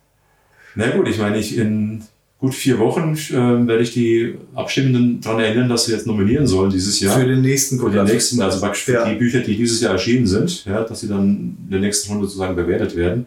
Na 0.74 0.90
gut, 0.90 1.06
ich 1.08 1.18
meine, 1.18 1.38
ich 1.38 1.56
in 1.56 2.02
gut 2.40 2.52
vier 2.52 2.80
Wochen 2.80 3.14
äh, 3.14 3.32
werde 3.68 3.82
ich 3.82 3.92
die 3.92 4.34
Abstimmenden 4.56 5.20
daran 5.20 5.38
erinnern, 5.40 5.68
dass 5.68 5.84
sie 5.86 5.92
jetzt 5.92 6.06
nominieren 6.08 6.48
sollen 6.48 6.70
dieses 6.70 6.98
Jahr. 6.98 7.16
Für 7.16 7.24
den 7.24 7.40
nächsten 7.40 7.78
Für 7.78 7.90
den 7.90 8.04
nächsten, 8.04 8.42
also 8.42 8.58
praktisch 8.58 8.82
für 8.82 8.92
Ja. 8.94 9.08
die 9.08 9.14
Bücher, 9.14 9.38
die 9.38 9.56
dieses 9.56 9.80
Jahr 9.80 9.92
erschienen 9.92 10.26
sind, 10.26 10.64
ja, 10.64 10.82
dass 10.82 11.00
sie 11.00 11.08
dann 11.08 11.56
in 11.64 11.70
der 11.70 11.78
nächsten 11.80 12.10
Runde 12.10 12.26
sozusagen 12.26 12.56
bewertet 12.56 12.96
werden. 12.96 13.26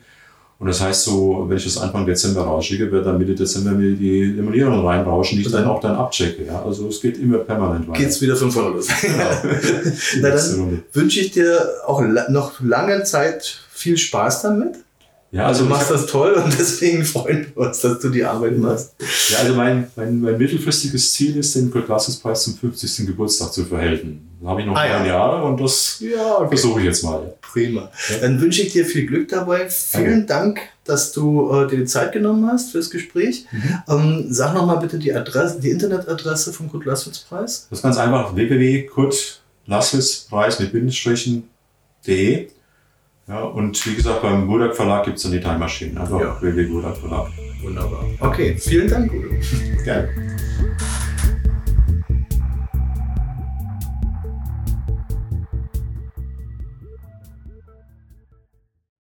Und 0.60 0.68
das 0.68 0.82
heißt 0.82 1.04
so, 1.04 1.46
wenn 1.48 1.58
ich 1.58 1.66
das 1.66 1.78
Anfang 1.78 2.06
Dezember 2.06 2.42
rausschicke, 2.42 2.92
wird 2.92 3.06
dann 3.06 3.20
Mitte 3.20 3.36
Dezember 3.36 3.72
mir 3.72 3.96
die 3.96 4.34
Nominierungen 4.36 4.84
reinrauschen, 4.84 5.38
die 5.38 5.46
ich 5.46 5.52
dann 5.52 5.66
auch 5.66 5.80
dann 5.80 5.96
abchecke. 5.96 6.46
Ja. 6.46 6.64
Also 6.64 6.88
es 6.88 7.00
geht 7.00 7.20
immer 7.20 7.38
permanent 7.40 7.88
weiter. 7.88 8.00
Geht's 8.00 8.20
wieder 8.22 8.36
von 8.36 8.52
vorne 8.52 8.76
los. 8.76 8.88
Genau. 9.02 9.24
Na 10.22 10.30
dann 10.32 10.84
wünsche 10.94 11.20
ich 11.20 11.32
dir 11.32 11.64
auch 11.86 12.02
noch 12.02 12.60
lange 12.60 13.04
Zeit 13.04 13.60
viel 13.72 13.98
Spaß 13.98 14.42
damit. 14.42 14.78
Ja, 15.32 15.48
Also 15.48 15.64
also, 15.64 15.64
du 15.66 15.70
machst 15.70 15.92
ich, 15.92 15.98
das 15.98 16.06
toll 16.08 16.34
und 16.34 16.54
deswegen 16.58 17.04
freuen 17.04 17.48
wir 17.54 17.68
uns, 17.68 17.82
dass 17.82 18.00
du 18.00 18.10
die 18.10 18.24
Arbeit 18.24 18.58
machst. 18.58 18.94
ja, 19.30 19.40
also 19.40 19.56
mein, 19.56 19.88
mein, 19.96 20.22
mein 20.22 20.38
mittelfristiges 20.38 21.12
Ziel 21.12 21.38
ist, 21.38 21.56
den 21.56 21.70
Kurt 21.70 21.88
Preis 21.88 22.44
zum 22.44 22.58
50. 22.58 23.06
Geburtstag 23.08 23.52
zu 23.52 23.66
verhelfen. 23.66 24.28
Da 24.42 24.50
habe 24.50 24.62
ich 24.62 24.68
noch 24.68 24.76
Ah, 24.76 24.88
neun 24.88 25.06
ja. 25.06 25.14
Jahre 25.14 25.44
und 25.46 25.60
das 25.60 26.00
Ja, 26.00 26.48
versuche 26.48 26.80
ich 26.80 26.86
jetzt 26.86 27.04
mal. 27.04 27.34
Prima. 27.42 27.92
Dann 28.22 28.40
wünsche 28.40 28.62
ich 28.62 28.72
dir 28.72 28.86
viel 28.86 29.06
Glück 29.08 29.30
dabei. 29.30 29.68
Vielen 29.70 30.28
Dank, 30.28 30.60
dass 30.86 31.12
du 31.12 31.52
äh, 31.52 31.68
dir 31.68 31.78
die 31.80 31.86
Zeit 31.86 32.12
genommen 32.14 32.48
hast 32.50 32.72
fürs 32.72 32.90
Gespräch. 32.90 33.46
Mhm. 33.52 33.84
Ähm, 33.90 34.26
sag 34.30 34.54
nochmal 34.54 34.80
bitte 34.80 35.00
die 35.00 35.14
Adresse, 35.14 35.60
die 35.60 35.72
Internetadresse 35.72 36.54
vom 36.54 36.70
Kurt 36.70 36.86
Laswitz 36.86 37.20
Preis. 37.20 37.68
Das 37.70 37.80
ist 37.80 37.84
ganz 37.84 37.98
einfach 37.98 38.34
Laswitz-Preis 39.66 40.60
mit 40.60 40.72
Bindestrichen.de. 40.72 42.48
Ja, 43.28 43.42
und 43.44 43.86
wie 43.86 43.96
gesagt, 43.96 44.22
beim 44.22 44.48
Budak 44.48 44.74
Verlag 44.76 45.04
gibt 45.04 45.18
es 45.18 45.24
dann 45.24 45.34
die 45.34 45.42
Time 45.42 45.58
Machine. 45.58 46.00
Also 46.00 46.20
Ja. 46.20 46.42
www.budak 46.42 46.98
Verlag. 46.98 47.28
Wunderbar. 47.62 48.06
Okay, 48.20 48.56
vielen 48.58 48.88
Dank, 48.88 49.12
Udo. 49.12 49.28
Gerne. 49.84 50.10